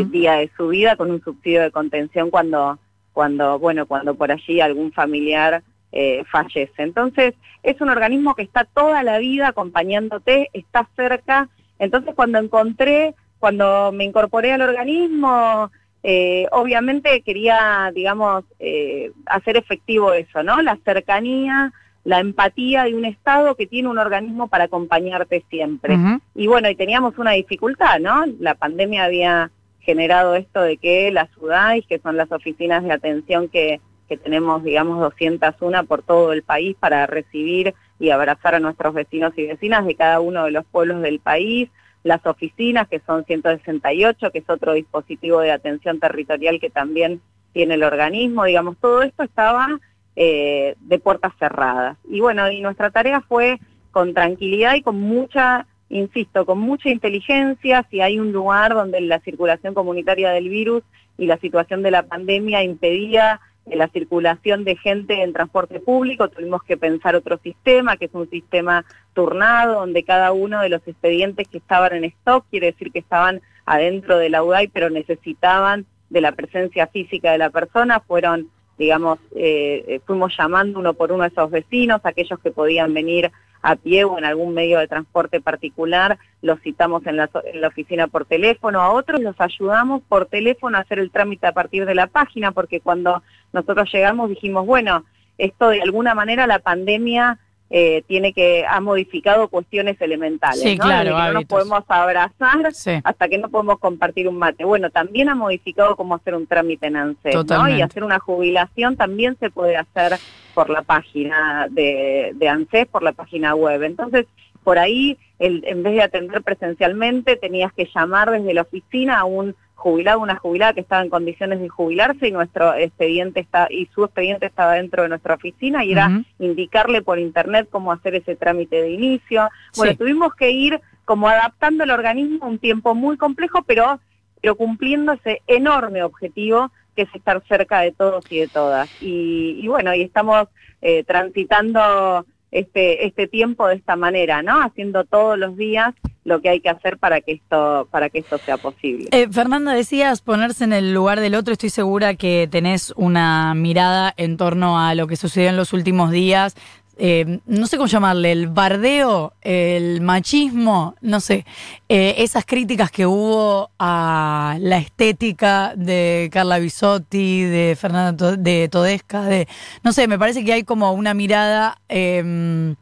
día 0.10 0.34
de 0.34 0.50
su 0.58 0.70
vida 0.70 0.96
con 0.96 1.12
un 1.12 1.24
subsidio 1.24 1.62
de 1.62 1.70
contención 1.70 2.32
cuando 2.32 2.80
cuando, 3.14 3.60
bueno, 3.60 3.86
cuando 3.86 4.16
por 4.16 4.32
allí 4.32 4.60
algún 4.60 4.92
familiar 4.92 5.64
eh, 5.92 6.24
fallece. 6.30 6.82
Entonces, 6.82 7.36
es 7.62 7.80
un 7.80 7.90
organismo 7.90 8.36
que 8.36 8.42
está 8.42 8.66
toda 8.66 9.04
la 9.04 9.20
vida 9.20 9.50
acompañándote, 9.50 10.50
está 10.52 10.90
cerca. 10.96 11.48
Entonces, 11.80 12.16
cuando 12.16 12.40
encontré, 12.40 13.16
cuando 13.44 13.92
me 13.92 14.06
incorporé 14.06 14.54
al 14.54 14.62
organismo, 14.62 15.70
eh, 16.02 16.48
obviamente 16.54 17.22
quería, 17.24 17.92
digamos, 17.94 18.46
eh, 18.58 19.12
hacer 19.26 19.58
efectivo 19.58 20.14
eso, 20.14 20.44
¿no? 20.44 20.62
La 20.62 20.78
cercanía, 20.86 21.74
la 22.06 22.22
empatía 22.22 22.86
de 22.86 22.96
un 22.96 23.04
Estado 23.04 23.56
que 23.56 23.68
tiene 23.68 23.90
un 23.90 23.98
organismo 23.98 24.48
para 24.48 24.64
acompañarte 24.64 25.44
siempre. 25.50 25.98
Y 26.34 26.48
bueno, 26.48 26.70
y 26.70 26.76
teníamos 26.78 27.18
una 27.18 27.32
dificultad, 27.32 28.00
¿no? 28.00 28.24
La 28.40 28.56
pandemia 28.56 29.04
había 29.04 29.52
generado 29.82 30.36
esto 30.36 30.62
de 30.62 30.78
que 30.78 31.12
las 31.12 31.28
UDAIs, 31.36 31.86
que 31.86 32.00
son 32.00 32.16
las 32.16 32.32
oficinas 32.32 32.82
de 32.86 32.94
atención 32.94 33.50
que, 33.50 33.82
que 34.08 34.16
tenemos, 34.16 34.64
digamos, 34.64 35.02
201 35.02 35.84
por 35.84 36.02
todo 36.02 36.32
el 36.32 36.44
país 36.44 36.78
para 36.80 37.08
recibir 37.08 37.74
y 38.00 38.10
abrazar 38.10 38.56
a 38.56 38.62
nuestros 38.62 38.94
vecinos 38.94 39.34
y 39.36 39.48
vecinas 39.48 39.86
de 39.86 39.96
cada 39.96 40.22
uno 40.22 40.46
de 40.46 40.52
los 40.52 40.64
pueblos 40.64 41.02
del 41.02 41.20
país, 41.20 41.70
las 42.03 42.25
oficinas, 42.25 42.88
que 42.88 43.00
son 43.00 43.25
168, 43.25 44.31
que 44.31 44.39
es 44.39 44.50
otro 44.50 44.74
dispositivo 44.74 45.39
de 45.39 45.51
atención 45.51 46.00
territorial 46.00 46.60
que 46.60 46.69
también 46.69 47.22
tiene 47.53 47.75
el 47.75 47.83
organismo, 47.83 48.45
digamos, 48.45 48.77
todo 48.77 49.03
esto 49.03 49.24
estaba 49.24 49.67
eh, 50.15 50.75
de 50.81 51.00
puertas 51.00 51.33
cerradas. 51.39 51.98
Y 52.10 52.19
bueno, 52.19 52.50
y 52.51 52.62
nuestra 52.62 52.89
tarea 52.89 53.22
fue 53.22 53.60
con 53.91 54.13
tranquilidad 54.13 54.75
y 54.75 54.81
con 54.81 55.00
mucha 55.00 55.67
insisto, 55.89 56.45
con 56.45 56.60
mucha 56.60 56.89
inteligencia, 56.89 57.86
si 57.89 58.01
hay 58.01 58.19
un 58.19 58.31
lugar 58.31 58.74
donde 58.74 59.00
la 59.01 59.19
circulación 59.19 59.74
comunitaria 59.74 60.31
del 60.31 60.50
virus 60.50 60.83
y 61.17 61.27
la 61.27 61.38
situación 61.38 61.83
de 61.83 61.91
la 61.91 62.03
pandemia 62.03 62.63
impedía 62.63 63.39
la 63.65 63.88
circulación 63.88 64.63
de 64.63 64.75
gente 64.75 65.24
en 65.24 65.34
transporte 65.34 65.79
público, 65.79 66.29
tuvimos 66.29 66.63
que 66.63 66.77
pensar 66.77 67.15
otro 67.15 67.38
sistema, 67.38 67.98
que 67.98 68.05
es 68.05 68.13
un 68.13 68.29
sistema 68.29 68.86
turnado, 69.13 69.75
donde 69.75 70.03
cada 70.03 70.32
uno 70.32 70.62
de 70.62 70.70
los 70.70 70.86
expedientes 70.88 71.48
que 71.48 71.60
estaban 71.60 71.93
en 71.93 72.05
stock, 72.05 72.46
quiere 72.50 72.72
decir 72.72 72.91
que 72.91 73.00
estaban 73.00 73.41
adentro 73.65 74.17
de 74.17 74.29
la 74.29 74.43
UDAI, 74.43 74.67
pero 74.67 74.89
necesitaban 74.89 75.86
de 76.10 76.22
la 76.22 76.34
presencia 76.34 76.88
física 76.88 77.32
de 77.32 77.38
la 77.38 77.50
persona, 77.50 78.00
fueron 78.01 78.50
digamos, 78.77 79.20
eh, 79.36 79.84
eh, 79.88 80.01
fuimos 80.05 80.36
llamando 80.38 80.79
uno 80.79 80.93
por 80.93 81.12
uno 81.12 81.24
a 81.24 81.27
esos 81.27 81.51
vecinos, 81.51 82.01
aquellos 82.03 82.39
que 82.39 82.51
podían 82.51 82.93
venir 82.93 83.32
a 83.62 83.77
pie 83.77 84.03
o 84.03 84.17
en 84.17 84.25
algún 84.25 84.53
medio 84.53 84.77
de 84.77 84.90
transporte 84.90 85.40
particular, 85.40 86.18
los 86.42 86.59
citamos 86.61 87.05
en 87.05 87.16
la, 87.16 87.29
oficina 87.66 88.07
por 88.07 88.25
teléfono, 88.25 88.81
a 88.81 88.92
otros 88.92 89.22
los 89.22 89.40
ayudamos 89.40 90.01
por 90.03 90.25
teléfono 90.25 90.77
a 90.77 90.81
hacer 90.81 91.00
el 91.00 91.11
trámite 91.11 91.48
a 91.48 91.53
partir 91.53 91.85
de 91.85 91.96
la 91.96 92.07
página, 92.07 92.51
porque 92.51 92.81
cuando 92.81 93.24
nosotros 93.53 93.89
llegamos 93.94 94.29
dijimos, 94.29 94.66
bueno, 94.66 95.05
esto 95.37 95.70
de 95.70 95.81
alguna 95.81 96.13
manera 96.13 96.48
la 96.48 96.59
pandemia 96.59 97.39
eh, 97.75 98.03
tiene 98.07 98.33
que 98.33 98.66
ha 98.68 98.79
modificado 98.81 99.48
cuestiones 99.48 100.00
elementales, 100.00 100.61
sí, 100.61 100.75
¿no? 100.77 100.85
Claro, 100.85 101.18
no 101.18 101.33
nos 101.33 101.46
podemos 101.46 101.83
abrazar 101.87 102.72
hasta 103.03 103.27
que 103.27 103.37
no 103.39 103.50
podemos 103.50 103.79
compartir 103.79 104.27
un 104.27 104.37
mate. 104.37 104.63
Bueno, 104.63 104.92
también 104.92 105.29
ha 105.29 105.33
modificado 105.33 105.96
cómo 105.96 106.13
hacer 106.13 106.35
un 106.35 106.46
trámite 106.46 106.85
en 106.85 106.98
ANSES, 106.98 107.46
¿no? 107.50 107.70
Y 107.70 107.81
hacer 107.81 108.03
una 108.03 108.20
jubilación 108.20 108.96
también 108.96 109.37
se 109.39 109.50
puede 109.50 109.75
hacer 109.75 110.20
por 110.53 110.70
la 110.70 110.83
página 110.83 111.68
de, 111.72 112.33
de 112.35 112.48
ANSES, 112.48 112.85
por 112.87 113.01
la 113.01 113.13
página 113.13 113.55
web. 113.55 113.81
Entonces, 113.81 114.27
por 114.63 114.77
ahí, 114.77 115.18
el, 115.39 115.63
en 115.66 115.81
vez 115.81 115.94
de 115.94 116.03
atender 116.03 116.44
presencialmente, 116.44 117.37
tenías 117.37 117.74
que 117.74 117.89
llamar 117.94 118.29
desde 118.29 118.53
la 118.53 118.61
oficina 118.61 119.20
a 119.20 119.25
un 119.25 119.55
jubilado, 119.83 120.22
una 120.22 120.37
jubilada 120.37 120.74
que 120.74 120.79
estaba 120.79 121.01
en 121.01 121.09
condiciones 121.09 121.59
de 121.59 121.67
jubilarse 121.67 122.29
y 122.29 122.31
nuestro 122.31 122.74
expediente 122.74 123.41
está 123.41 123.67
y 123.69 123.89
su 123.93 124.05
expediente 124.05 124.46
estaba 124.46 124.75
dentro 124.75 125.03
de 125.03 125.09
nuestra 125.09 125.35
oficina 125.35 125.83
y 125.83 125.91
era 125.91 126.24
indicarle 126.39 127.01
por 127.01 127.19
internet 127.19 127.67
cómo 127.69 127.91
hacer 127.91 128.15
ese 128.15 128.37
trámite 128.37 128.81
de 128.81 128.91
inicio. 128.91 129.50
Bueno, 129.75 129.98
tuvimos 129.98 130.33
que 130.35 130.51
ir 130.51 130.79
como 131.03 131.27
adaptando 131.27 131.83
el 131.83 131.91
organismo 131.91 132.48
un 132.48 132.59
tiempo 132.59 132.96
muy 132.96 133.17
complejo, 133.17 133.63
pero 133.63 134.00
pero 134.41 134.55
cumpliendo 134.55 135.13
ese 135.13 135.41
enorme 135.48 136.03
objetivo 136.03 136.69
que 136.96 137.03
es 137.03 137.15
estar 137.15 137.41
cerca 137.48 137.79
de 137.79 137.91
todos 137.91 138.25
y 138.29 138.39
de 138.39 138.48
todas. 138.48 138.89
Y, 139.01 139.65
bueno, 139.67 139.93
y 139.96 140.01
estamos 140.01 140.48
eh, 140.81 141.03
transitando 141.05 142.25
este, 142.53 143.05
este 143.05 143.27
tiempo 143.27 143.68
de 143.68 143.75
esta 143.75 143.96
manera, 143.96 144.42
¿no? 144.42 144.61
Haciendo 144.61 145.03
todos 145.03 145.37
los 145.37 145.57
días 145.57 145.94
lo 146.24 146.42
que 146.42 146.50
hay 146.50 146.59
que 146.61 146.70
hacer 146.70 146.98
para 146.98 147.20
que 147.20 147.33
esto, 147.33 147.87
para 147.92 148.09
que 148.09 148.20
esto 148.20 148.37
sea 148.37 148.57
posible. 148.57 149.09
Eh, 149.11 149.27
Fernanda, 149.29 149.74
decías 149.74 150.22
ponerse 150.22 150.63
en 150.63 150.72
el 150.72 150.94
lugar 150.94 151.20
del 151.20 151.35
otro. 151.35 151.51
Estoy 151.51 151.70
segura 151.70 152.16
que 152.16 152.48
tenés 152.50 152.94
una 152.96 153.53
mirada 153.55 154.13
en 154.16 154.37
torno 154.37 154.79
a 154.79 154.96
lo 154.96 155.07
que 155.07 155.16
sucedió 155.16 155.50
en 155.50 155.57
los 155.57 155.74
últimos 155.74 156.11
días. 156.11 156.55
Eh, 156.98 157.40
no 157.48 157.66
sé 157.66 157.77
cómo 157.77 157.88
llamarle, 157.88 158.32
el 158.32 158.48
bardeo, 158.48 159.34
el 159.42 160.01
machismo, 160.01 160.96
no 161.01 161.20
sé, 161.20 161.44
eh, 161.90 162.16
esas 162.20 162.46
críticas 162.46 162.92
que 162.92 163.08
hubo 163.08 163.72
a 163.79 164.58
la 164.60 164.77
estética 164.77 165.74
de 165.75 166.29
Carla 166.32 166.60
Bisotti, 166.60 167.42
de 167.44 167.75
Fernanda 167.79 168.38
de 168.38 168.70
Todesca, 168.70 169.24
de, 169.24 169.48
no 169.84 169.92
sé, 169.92 170.08
me 170.08 170.20
parece 170.20 170.46
que 170.46 170.53
hay 170.53 170.64
como 170.64 170.92
una 170.94 171.16
mirada 171.16 171.79
em, 171.90 172.75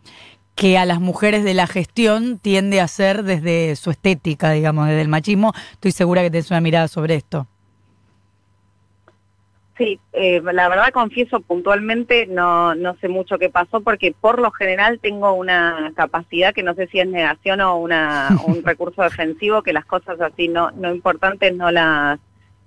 que 0.56 0.78
a 0.78 0.86
las 0.86 1.00
mujeres 1.00 1.46
de 1.46 1.54
la 1.54 1.68
gestión 1.68 2.38
tiende 2.38 2.82
a 2.82 2.88
ser 2.90 3.24
desde 3.24 3.78
su 3.78 3.92
estética, 3.92 4.52
digamos, 4.52 4.88
desde 4.88 5.02
el 5.02 5.08
machismo. 5.08 5.54
Estoy 5.74 5.92
segura 5.92 6.22
que 6.22 6.30
tenés 6.30 6.52
una 6.52 6.62
mirada 6.62 6.88
sobre 6.90 7.16
esto. 7.16 7.48
Sí, 9.82 10.00
eh, 10.14 10.42
la 10.44 10.70
verdad 10.70 10.92
confieso 10.94 11.40
puntualmente, 11.40 12.28
no, 12.28 12.76
no 12.76 12.96
sé 12.98 13.08
mucho 13.08 13.40
qué 13.40 13.50
pasó 13.50 13.82
porque 13.82 14.14
por 14.14 14.40
lo 14.40 14.52
general 14.52 15.00
tengo 15.02 15.34
una 15.34 15.92
capacidad 15.96 16.54
que 16.54 16.62
no 16.62 16.76
sé 16.76 16.86
si 16.88 17.00
es 17.00 17.08
negación 17.08 17.62
o 17.62 17.78
una, 17.78 18.30
un 18.46 18.62
recurso 18.64 19.02
defensivo, 19.02 19.64
que 19.64 19.74
las 19.74 19.86
cosas 19.86 20.22
así 20.22 20.48
no, 20.48 20.70
no 20.70 20.94
importantes 20.94 21.56
no 21.56 21.72
las, 21.72 22.20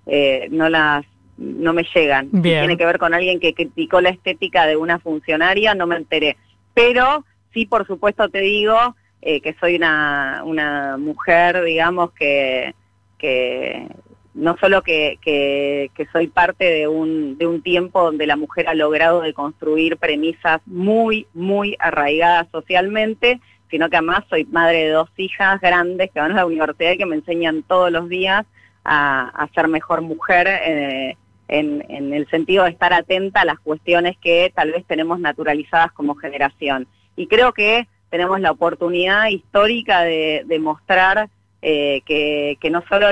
eh, 0.06 0.48
no 0.50 0.68
las 0.68 1.04
no 1.36 1.72
me 1.72 1.86
llegan. 1.94 2.30
tiene 2.42 2.76
que 2.76 2.86
ver 2.86 2.98
con 2.98 3.14
alguien 3.14 3.38
que 3.38 3.54
criticó 3.54 4.00
la 4.00 4.08
estética 4.08 4.66
de 4.66 4.76
una 4.76 4.98
funcionaria, 4.98 5.72
no 5.76 5.86
me 5.86 5.96
enteré. 5.96 6.36
Pero 6.74 7.24
sí, 7.52 7.64
por 7.64 7.86
supuesto, 7.86 8.28
te 8.28 8.40
digo 8.40 8.96
eh, 9.22 9.40
que 9.40 9.54
soy 9.60 9.76
una, 9.76 10.42
una 10.44 10.96
mujer, 10.96 11.62
digamos, 11.62 12.10
que, 12.12 12.74
que 13.18 13.86
no 14.34 14.56
solo 14.58 14.82
que, 14.82 15.90
soy 16.12 16.26
parte 16.28 16.64
de 16.64 16.88
un, 16.88 17.38
de 17.38 17.46
un 17.46 17.62
tiempo 17.62 18.02
donde 18.02 18.26
la 18.26 18.36
mujer 18.36 18.68
ha 18.68 18.74
logrado 18.74 19.20
de 19.20 19.32
construir 19.32 19.96
premisas 19.96 20.60
muy, 20.66 21.26
muy 21.34 21.76
arraigadas 21.78 22.48
socialmente, 22.50 23.40
sino 23.70 23.88
que 23.88 23.96
además 23.96 24.24
soy 24.28 24.44
madre 24.44 24.84
de 24.84 24.90
dos 24.90 25.08
hijas 25.16 25.60
grandes 25.60 26.10
que 26.12 26.20
van 26.20 26.32
a 26.32 26.36
la 26.36 26.46
universidad 26.46 26.92
y 26.92 26.98
que 26.98 27.06
me 27.06 27.16
enseñan 27.16 27.62
todos 27.62 27.90
los 27.90 28.08
días 28.08 28.44
a, 28.84 29.48
ser 29.54 29.68
mejor 29.68 30.02
mujer 30.02 30.46
eh, 30.48 31.16
en, 31.48 31.84
en 31.88 32.12
el 32.12 32.28
sentido 32.28 32.64
de 32.64 32.70
estar 32.70 32.92
atenta 32.92 33.40
a 33.40 33.44
las 33.44 33.58
cuestiones 33.60 34.16
que 34.18 34.52
tal 34.54 34.72
vez 34.72 34.84
tenemos 34.86 35.18
naturalizadas 35.20 35.92
como 35.92 36.14
generación. 36.16 36.86
Y 37.16 37.28
creo 37.28 37.52
que 37.52 37.86
tenemos 38.14 38.40
la 38.40 38.52
oportunidad 38.52 39.26
histórica 39.26 40.02
de, 40.02 40.58
mostrar 40.60 41.28
eh, 41.62 42.00
que, 42.06 42.70
no 42.70 42.84
solo 42.88 43.10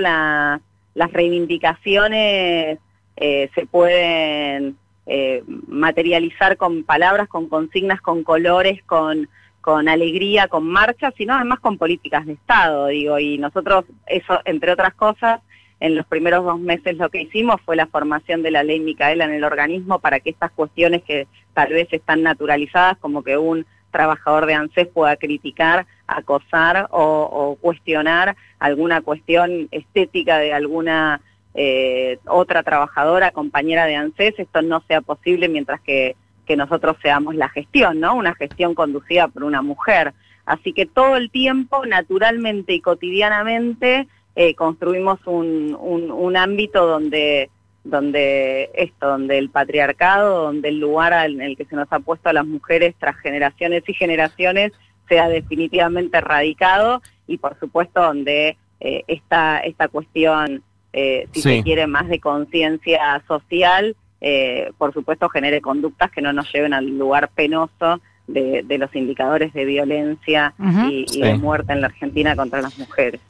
las 0.94 1.12
reivindicaciones 1.12 2.78
eh, 3.16 3.50
se 3.54 3.66
pueden 3.66 4.76
eh, 5.06 5.42
materializar 5.66 6.56
con 6.56 6.84
palabras, 6.84 7.28
con 7.28 7.48
consignas, 7.48 8.00
con 8.00 8.22
colores, 8.22 8.82
con, 8.84 9.28
con 9.60 9.88
alegría, 9.88 10.48
con 10.48 10.66
marcha, 10.66 11.12
sino 11.16 11.34
además 11.34 11.60
con 11.60 11.78
políticas 11.78 12.26
de 12.26 12.34
Estado, 12.34 12.86
digo, 12.88 13.18
y 13.18 13.38
nosotros 13.38 13.84
eso, 14.06 14.40
entre 14.44 14.72
otras 14.72 14.94
cosas, 14.94 15.40
en 15.80 15.96
los 15.96 16.06
primeros 16.06 16.44
dos 16.44 16.60
meses 16.60 16.96
lo 16.96 17.10
que 17.10 17.22
hicimos 17.22 17.60
fue 17.62 17.74
la 17.74 17.88
formación 17.88 18.42
de 18.42 18.52
la 18.52 18.62
ley 18.62 18.78
Micaela 18.78 19.24
en 19.24 19.32
el 19.32 19.42
organismo 19.42 19.98
para 19.98 20.20
que 20.20 20.30
estas 20.30 20.52
cuestiones 20.52 21.02
que 21.02 21.26
tal 21.54 21.70
vez 21.72 21.88
están 21.90 22.22
naturalizadas, 22.22 22.98
como 22.98 23.24
que 23.24 23.36
un 23.36 23.66
trabajador 23.92 24.46
de 24.46 24.54
ANSES 24.54 24.88
pueda 24.88 25.14
criticar, 25.16 25.86
acosar 26.08 26.88
o, 26.90 27.56
cuestionar 27.60 28.36
alguna 28.58 29.00
cuestión 29.02 29.68
estética 29.70 30.38
de 30.38 30.52
alguna 30.52 31.20
eh, 31.54 32.18
otra 32.26 32.64
trabajadora, 32.64 33.30
compañera 33.30 33.86
de 33.86 33.94
ANSES, 33.94 34.38
esto 34.38 34.62
no 34.62 34.82
sea 34.88 35.00
posible 35.00 35.48
mientras 35.48 35.80
que 35.80 36.16
nosotros 36.56 36.98
seamos 37.00 37.34
la 37.34 37.48
gestión, 37.48 37.98
¿no? 38.00 38.14
Una 38.14 38.34
gestión 38.34 38.74
conducida 38.74 39.26
por 39.28 39.42
una 39.44 39.62
mujer. 39.62 40.12
Así 40.44 40.72
que 40.72 40.86
todo 40.86 41.16
el 41.16 41.30
tiempo, 41.30 41.86
naturalmente 41.86 42.74
y 42.74 42.80
cotidianamente, 42.80 44.08
eh, 44.34 44.54
construimos 44.54 45.20
un, 45.26 46.36
ámbito 46.36 46.86
donde, 46.86 47.50
donde 47.84 48.70
esto, 48.74 49.08
donde 49.08 49.38
el 49.38 49.50
patriarcado, 49.50 50.44
donde 50.44 50.68
el 50.68 50.78
lugar 50.78 51.12
en 51.28 51.40
el 51.42 51.56
que 51.56 51.64
se 51.64 51.76
nos 51.76 51.88
ha 51.90 51.98
puesto 52.00 52.28
a 52.28 52.32
las 52.32 52.46
mujeres 52.46 52.94
tras 52.98 53.16
generaciones 53.16 53.82
y 53.88 53.94
generaciones 53.94 54.72
sea 55.08 55.28
definitivamente 55.28 56.18
erradicado 56.18 57.02
y 57.26 57.38
por 57.38 57.58
supuesto 57.58 58.00
donde 58.00 58.56
eh, 58.80 59.04
esta, 59.06 59.58
esta 59.58 59.88
cuestión, 59.88 60.62
eh, 60.92 61.28
si 61.32 61.42
se 61.42 61.62
quiere, 61.62 61.86
más 61.86 62.08
de 62.08 62.20
conciencia 62.20 63.22
social, 63.26 63.96
eh, 64.20 64.70
por 64.78 64.92
supuesto, 64.92 65.28
genere 65.28 65.60
conductas 65.60 66.10
que 66.10 66.22
no 66.22 66.32
nos 66.32 66.52
lleven 66.52 66.74
al 66.74 66.86
lugar 66.98 67.30
penoso 67.34 68.00
de, 68.28 68.64
los 68.78 68.94
indicadores 68.94 69.52
de 69.52 69.64
violencia 69.64 70.54
y, 70.88 71.20
de 71.20 71.34
muerte 71.34 71.72
en 71.72 71.80
la 71.80 71.88
Argentina 71.88 72.36
contra 72.36 72.62
las 72.62 72.78
mujeres. 72.78 73.20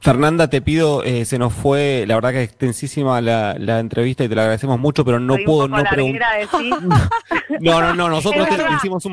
Fernanda, 0.00 0.48
te 0.48 0.62
pido, 0.62 1.02
eh, 1.02 1.24
se 1.24 1.38
nos 1.38 1.52
fue, 1.52 2.04
la 2.06 2.14
verdad 2.14 2.30
que 2.30 2.42
es 2.42 2.48
extensísima 2.48 3.20
la, 3.20 3.80
entrevista 3.80 4.22
y 4.22 4.28
te 4.28 4.34
la 4.36 4.42
agradecemos 4.42 4.78
mucho, 4.78 5.04
pero 5.04 5.18
no 5.18 5.36
puedo 5.44 5.66
no 5.66 5.82
preguntar. 5.90 6.48
no, 7.60 7.80
no, 7.80 7.94
no, 7.94 8.08
nosotros 8.08 8.46
hicimos 8.76 9.04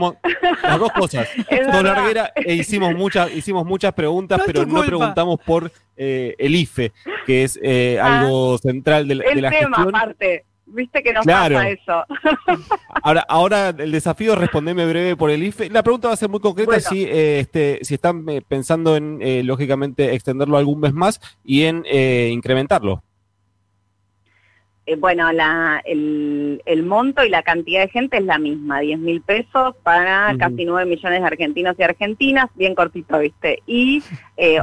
las 0.61 0.79
dos 0.79 0.91
cosas. 0.91 1.27
Todo 1.71 1.81
larguera 1.81 2.31
e 2.35 2.53
hicimos 2.53 2.93
muchas, 2.93 3.33
hicimos 3.33 3.65
muchas 3.65 3.93
preguntas, 3.93 4.41
pero 4.45 4.65
no 4.65 4.83
preguntamos 4.83 5.39
por 5.43 5.71
eh, 5.97 6.35
el 6.37 6.55
IFE, 6.55 6.91
que 7.25 7.43
es 7.43 7.59
ah, 7.99 8.19
algo 8.19 8.57
central 8.59 9.07
de, 9.07 9.15
de 9.15 9.41
la 9.41 9.49
tema, 9.49 9.77
gestión. 9.77 9.95
Aparte. 9.95 10.45
Viste 10.67 11.03
que 11.03 11.13
nos 11.13 11.25
pasa 11.25 11.69
eso. 11.69 12.05
ahora, 13.03 13.25
ahora 13.27 13.69
el 13.69 13.91
desafío 13.91 14.33
es 14.33 14.39
responderme 14.39 14.87
breve 14.87 15.15
por 15.15 15.29
el 15.29 15.43
IFE. 15.43 15.69
La 15.69 15.83
pregunta 15.83 16.07
va 16.07 16.15
a 16.15 16.17
ser 16.17 16.29
muy 16.29 16.39
concreta 16.39 16.79
si, 16.79 17.03
eh, 17.03 17.39
este, 17.39 17.79
si 17.83 17.93
están 17.93 18.27
eh, 18.29 18.41
pensando 18.41 18.95
en, 18.95 19.19
eh, 19.21 19.43
lógicamente, 19.43 20.15
extenderlo 20.15 20.57
algún 20.57 20.79
mes 20.79 20.93
más 20.93 21.21
y 21.43 21.63
en 21.63 21.85
incrementarlo. 21.85 23.03
bueno, 24.97 25.31
la, 25.31 25.81
el, 25.85 26.63
el, 26.65 26.83
monto 26.83 27.23
y 27.23 27.29
la 27.29 27.43
cantidad 27.43 27.81
de 27.81 27.89
gente 27.89 28.17
es 28.17 28.23
la 28.23 28.39
misma, 28.39 28.79
10 28.79 28.99
mil 28.99 29.21
pesos 29.21 29.75
para 29.83 30.35
casi 30.39 30.65
9 30.65 30.89
millones 30.89 31.21
de 31.21 31.27
argentinos 31.27 31.75
y 31.77 31.83
argentinas, 31.83 32.49
bien 32.55 32.73
cortito, 32.73 33.19
¿viste? 33.19 33.61
Y 33.67 34.01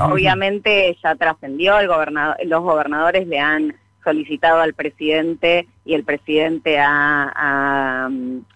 obviamente 0.00 0.96
ya 1.00 1.14
trascendió, 1.14 1.78
el 1.78 1.86
gobernador, 1.86 2.36
los 2.44 2.62
gobernadores 2.62 3.28
le 3.28 3.38
han 3.38 3.81
solicitado 4.04 4.60
al 4.60 4.74
presidente 4.74 5.66
y 5.84 5.94
el 5.94 6.04
presidente 6.04 6.78
ha, 6.78 8.08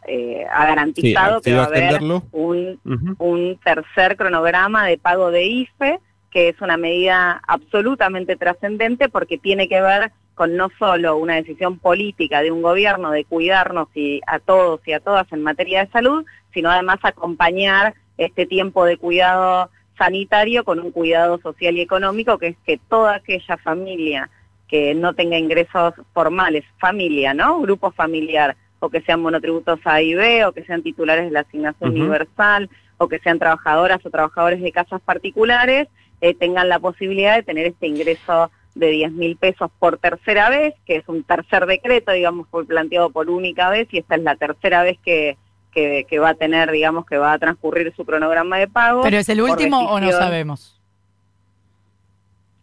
eh, 0.07 0.45
garantizado 0.49 1.41
que 1.41 1.55
va 1.55 1.65
a 1.65 1.67
haber 1.67 2.01
un, 2.33 2.81
un 3.19 3.59
tercer 3.65 4.17
cronograma 4.17 4.87
de 4.87 4.99
pago 4.99 5.31
de 5.31 5.45
IFE, 5.45 6.01
que 6.31 6.49
es 6.49 6.61
una 6.61 6.77
medida 6.77 7.41
absolutamente 7.47 8.37
trascendente 8.37 9.09
porque 9.09 9.39
tiene 9.39 9.69
que 9.69 9.81
ver 9.81 10.13
con 10.35 10.55
no 10.55 10.69
solo 10.79 11.17
una 11.17 11.37
decisión 11.37 11.79
política 11.79 12.43
de 12.43 12.53
un 12.53 12.61
gobierno 12.61 13.11
de 13.11 13.25
cuidarnos 13.25 13.89
y 13.95 14.21
a 14.27 14.39
todos 14.39 14.81
y 14.87 14.93
a 14.93 15.01
todas 15.01 15.27
en 15.33 15.43
materia 15.43 15.85
de 15.85 15.91
salud, 15.91 16.27
sino 16.53 16.71
además 16.71 16.99
acompañar 17.03 17.95
este 18.19 18.45
tiempo 18.45 18.85
de 18.85 18.99
cuidado 18.99 19.71
sanitario 19.97 20.63
con 20.63 20.79
un 20.79 20.91
cuidado 20.91 21.39
social 21.41 21.77
y 21.77 21.81
económico, 21.81 22.37
que 22.39 22.49
es 22.49 22.57
que 22.67 22.79
toda 22.89 23.17
aquella 23.17 23.57
familia 23.57 24.29
que 24.69 24.95
no 24.95 25.15
tenga 25.15 25.39
ingresos 25.39 25.95
formales, 26.13 26.65
familia, 26.79 27.35
¿no? 27.35 27.61
Grupo 27.61 27.91
familiar, 27.91 28.57
o 28.79 28.89
que 28.89 29.01
sean 29.03 29.21
monotributos 29.21 29.81
A 29.85 30.03
y 30.03 30.15
B, 30.15 30.45
o 30.45 30.53
que 30.53 30.65
sean 30.65 30.83
titulares 30.83 31.27
de 31.27 31.31
la 31.31 31.41
asignación 31.41 31.91
universal, 31.91 32.69
o 32.99 33.09
que 33.09 33.19
sean 33.21 33.39
trabajadoras 33.39 34.05
o 34.05 34.11
trabajadores 34.11 34.61
de 34.61 34.73
casas 34.73 35.01
particulares, 35.03 35.89
eh, 36.21 36.35
tengan 36.35 36.69
la 36.69 36.79
posibilidad 36.79 37.37
de 37.37 37.43
tener 37.43 37.67
este 37.67 37.87
ingreso 37.87 38.51
de 38.75 38.91
10 38.91 39.13
mil 39.13 39.37
pesos 39.37 39.71
por 39.79 39.99
tercera 39.99 40.51
vez, 40.51 40.75
que 40.85 40.97
es 40.97 41.09
un 41.09 41.23
tercer 41.23 41.67
decreto, 41.67 42.13
digamos, 42.13 42.47
fue 42.51 42.67
planteado 42.67 43.11
por 43.11 43.31
única 43.31 43.71
vez, 43.71 43.89
y 43.91 43.99
esta 43.99 44.17
es 44.17 44.23
la 44.23 44.37
tercera 44.37 44.83
vez 44.83 44.99
que, 45.05 45.37
que, 45.73 46.19
va 46.19 46.31
a 46.31 46.35
tener, 46.35 46.71
digamos, 46.71 47.05
que 47.07 47.19
va 47.19 47.33
a 47.33 47.39
transcurrir 47.39 47.93
su 47.95 48.05
cronograma 48.05 48.59
de 48.59 48.69
pago. 48.69 49.03
¿Pero 49.03 49.19
es 49.19 49.29
el 49.29 49.43
último 49.43 49.79
o 49.91 50.01
no 50.01 50.11
sabemos? 50.11 50.76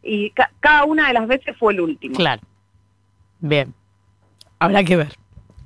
Y 0.04 0.32
cada 0.60 0.84
una 0.86 1.08
de 1.08 1.14
las 1.14 1.28
veces 1.28 1.56
fue 1.58 1.74
el 1.74 1.82
último. 1.82 2.16
Claro. 2.16 2.42
Bien. 3.40 3.74
Habrá 4.60 4.84
que 4.84 4.96
ver. 4.96 5.14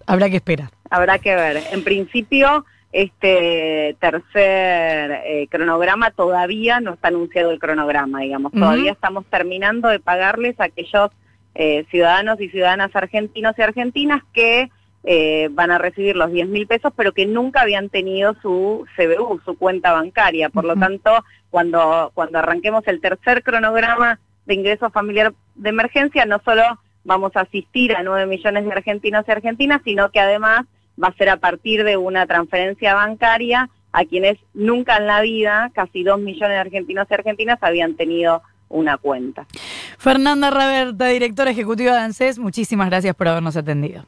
Habrá 0.05 0.29
que 0.29 0.37
esperar. 0.37 0.69
Habrá 0.89 1.19
que 1.19 1.35
ver. 1.35 1.63
En 1.71 1.83
principio, 1.83 2.65
este 2.91 3.95
tercer 3.99 5.21
eh, 5.25 5.47
cronograma 5.49 6.11
todavía 6.11 6.79
no 6.79 6.93
está 6.93 7.09
anunciado 7.09 7.51
el 7.51 7.59
cronograma, 7.59 8.21
digamos. 8.21 8.51
Todavía 8.53 8.91
estamos 8.91 9.25
terminando 9.25 9.89
de 9.89 9.99
pagarles 9.99 10.59
a 10.59 10.65
aquellos 10.65 11.11
eh, 11.55 11.85
ciudadanos 11.91 12.39
y 12.39 12.49
ciudadanas 12.49 12.95
argentinos 12.95 13.53
y 13.57 13.61
argentinas 13.61 14.23
que 14.33 14.69
eh, 15.03 15.49
van 15.51 15.71
a 15.71 15.77
recibir 15.77 16.15
los 16.15 16.31
10 16.31 16.47
mil 16.47 16.67
pesos, 16.67 16.93
pero 16.95 17.13
que 17.13 17.25
nunca 17.25 17.61
habían 17.61 17.89
tenido 17.89 18.35
su 18.41 18.85
CBU, 18.95 19.41
su 19.43 19.57
cuenta 19.57 19.91
bancaria. 19.91 20.49
Por 20.49 20.65
lo 20.65 20.75
tanto, 20.75 21.23
cuando, 21.49 22.11
cuando 22.13 22.39
arranquemos 22.39 22.87
el 22.87 23.01
tercer 23.01 23.43
cronograma 23.43 24.19
de 24.47 24.53
ingreso 24.53 24.89
familiar 24.89 25.33
de 25.55 25.69
emergencia, 25.69 26.25
no 26.25 26.41
solo 26.43 26.63
vamos 27.03 27.35
a 27.35 27.41
asistir 27.41 27.95
a 27.95 28.03
9 28.03 28.25
millones 28.25 28.65
de 28.65 28.71
argentinos 28.71 29.25
y 29.27 29.31
argentinas, 29.31 29.81
sino 29.83 30.09
que 30.09 30.19
además 30.19 30.65
va 31.01 31.09
a 31.09 31.13
ser 31.13 31.29
a 31.29 31.37
partir 31.37 31.83
de 31.83 31.97
una 31.97 32.25
transferencia 32.25 32.95
bancaria 32.95 33.69
a 33.91 34.05
quienes 34.05 34.37
nunca 34.53 34.97
en 34.97 35.07
la 35.07 35.21
vida, 35.21 35.71
casi 35.73 36.03
2 36.03 36.19
millones 36.19 36.49
de 36.49 36.57
argentinos 36.57 37.07
y 37.09 37.13
argentinas, 37.13 37.59
habían 37.61 37.95
tenido 37.95 38.41
una 38.69 38.97
cuenta. 38.97 39.45
Fernanda 39.97 40.49
Raberta, 40.49 41.07
directora 41.07 41.51
ejecutiva 41.51 41.93
de 41.93 41.99
ANSES, 41.99 42.39
muchísimas 42.39 42.89
gracias 42.89 43.15
por 43.15 43.27
habernos 43.27 43.55
atendido. 43.55 44.05